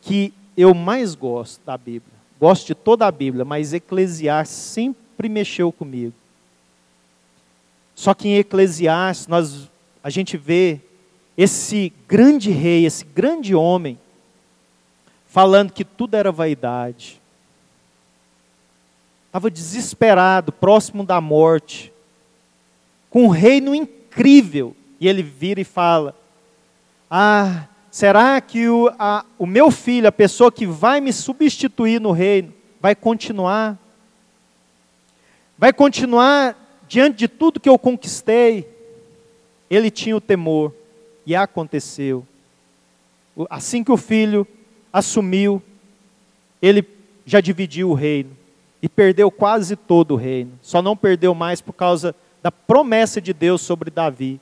[0.00, 2.16] que eu mais gosto da Bíblia.
[2.40, 6.14] Gosto de toda a Bíblia, mas Eclesiastes sempre mexeu comigo.
[7.94, 9.70] Só que em Eclesiastes nós,
[10.02, 10.80] a gente vê
[11.36, 13.98] esse grande rei, esse grande homem,
[15.26, 17.20] falando que tudo era vaidade.
[19.26, 21.92] Estava desesperado, próximo da morte,
[23.10, 24.74] com um reino incrível.
[24.98, 26.16] E ele vira e fala:
[27.14, 32.10] Ah, será que o, a, o meu filho, a pessoa que vai me substituir no
[32.10, 33.78] reino, vai continuar?
[35.58, 36.56] Vai continuar
[36.88, 38.66] diante de tudo que eu conquistei?
[39.68, 40.74] Ele tinha o temor.
[41.26, 42.26] E aconteceu.
[43.50, 44.48] Assim que o filho
[44.90, 45.62] assumiu,
[46.62, 46.82] ele
[47.26, 48.34] já dividiu o reino
[48.80, 50.58] e perdeu quase todo o reino.
[50.62, 54.40] Só não perdeu mais por causa da promessa de Deus sobre Davi.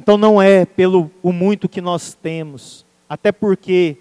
[0.00, 3.98] Então não é pelo o muito que nós temos, até porque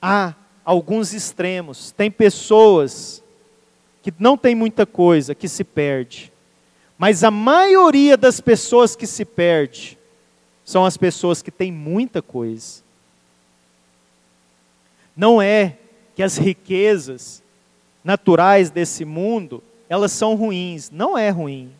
[0.00, 0.32] há
[0.64, 1.90] alguns extremos.
[1.90, 3.22] Tem pessoas
[4.02, 6.32] que não tem muita coisa, que se perde.
[6.96, 9.98] Mas a maioria das pessoas que se perde
[10.64, 12.82] são as pessoas que têm muita coisa.
[15.14, 15.76] Não é
[16.16, 17.42] que as riquezas
[18.02, 21.70] naturais desse mundo, elas são ruins, não é ruim.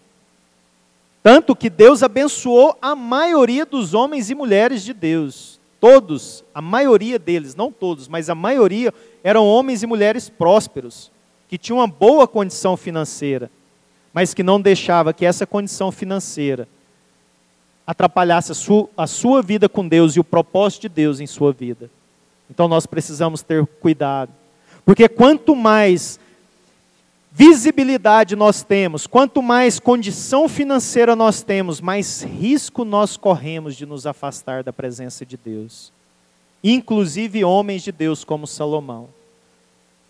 [1.24, 5.58] Tanto que Deus abençoou a maioria dos homens e mulheres de Deus.
[5.80, 8.94] Todos, a maioria deles, não todos, mas a maioria
[9.24, 11.10] eram homens e mulheres prósperos,
[11.48, 13.50] que tinham uma boa condição financeira
[14.14, 16.68] mas que não deixava que essa condição financeira
[17.84, 21.52] atrapalhasse a sua, a sua vida com Deus e o propósito de Deus em sua
[21.52, 21.90] vida.
[22.48, 24.30] Então nós precisamos ter cuidado,
[24.84, 26.20] porque quanto mais
[27.36, 34.06] visibilidade nós temos, quanto mais condição financeira nós temos, mais risco nós corremos de nos
[34.06, 35.92] afastar da presença de Deus.
[36.62, 39.08] Inclusive homens de Deus como Salomão.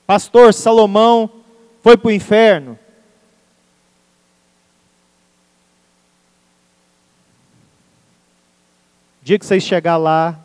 [0.06, 1.30] Pastor, Salomão
[1.82, 2.78] foi para o inferno?
[9.22, 10.38] dia que vocês chegar lá,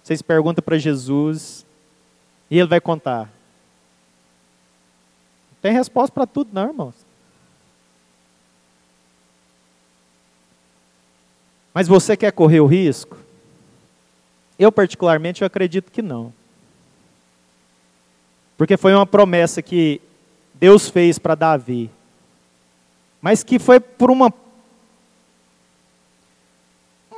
[0.00, 1.66] vocês perguntam para Jesus
[2.48, 3.28] e ele vai contar.
[5.62, 6.94] Tem resposta para tudo, não, irmãos.
[11.72, 13.16] Mas você quer correr o risco?
[14.58, 16.34] Eu, particularmente, eu acredito que não.
[18.58, 20.00] Porque foi uma promessa que
[20.54, 21.90] Deus fez para Davi.
[23.20, 24.32] Mas que foi por uma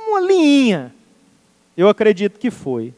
[0.07, 0.93] uma linha.
[1.75, 2.93] Eu acredito que foi.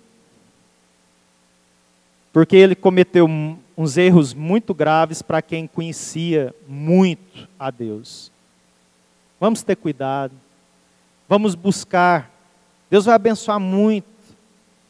[2.37, 3.27] Porque ele cometeu
[3.75, 8.31] uns erros muito graves para quem conhecia muito a Deus.
[9.39, 10.33] Vamos ter cuidado.
[11.27, 12.31] Vamos buscar.
[12.91, 14.05] Deus vai abençoar muito,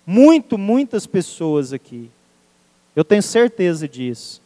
[0.06, 2.12] muito, muitas pessoas aqui.
[2.94, 4.42] Eu tenho certeza disso.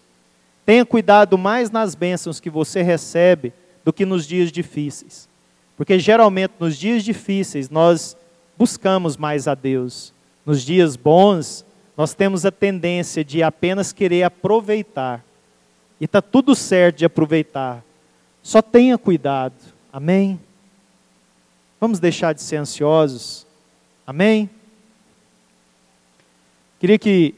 [0.63, 3.51] Tenha cuidado mais nas bênçãos que você recebe
[3.83, 5.27] do que nos dias difíceis.
[5.75, 8.15] Porque geralmente nos dias difíceis nós
[8.55, 10.13] buscamos mais a Deus.
[10.45, 11.65] Nos dias bons,
[12.01, 15.23] nós temos a tendência de apenas querer aproveitar.
[15.99, 17.83] E está tudo certo de aproveitar.
[18.41, 19.53] Só tenha cuidado.
[19.93, 20.39] Amém?
[21.79, 23.45] Vamos deixar de ser ansiosos.
[24.07, 24.49] Amém?
[26.79, 27.35] Queria que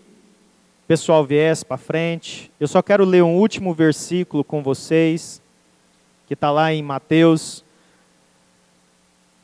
[0.85, 2.49] o pessoal viesse para frente.
[2.57, 5.41] Eu só quero ler um último versículo com vocês,
[6.25, 7.65] que está lá em Mateus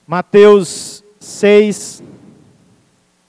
[0.08, 2.02] Mateus 6,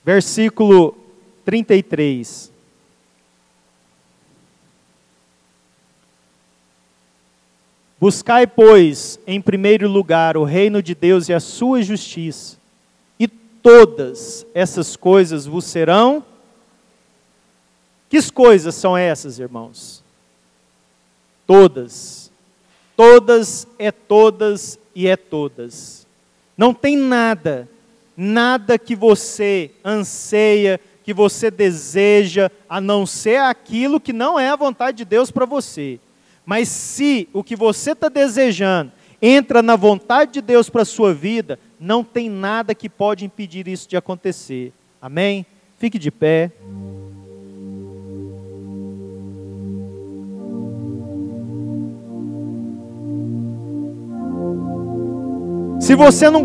[0.05, 1.00] versículo
[1.45, 2.51] 33.
[7.99, 12.57] Buscai, pois, em primeiro lugar o reino de Deus e a sua justiça,
[13.19, 16.25] e todas essas coisas vos serão.
[18.09, 20.03] Que coisas são essas, irmãos?
[21.45, 22.31] Todas.
[22.95, 26.01] Todas é todas e é todas
[26.61, 27.67] não tem nada,
[28.15, 34.55] nada que você anseia, que você deseja, a não ser aquilo que não é a
[34.55, 35.99] vontade de Deus para você.
[36.45, 38.91] Mas se o que você está desejando
[39.21, 43.67] entra na vontade de Deus para a sua vida, não tem nada que pode impedir
[43.67, 44.73] isso de acontecer.
[45.01, 45.45] Amém?
[45.77, 46.51] Fique de pé.
[55.81, 56.39] Se você não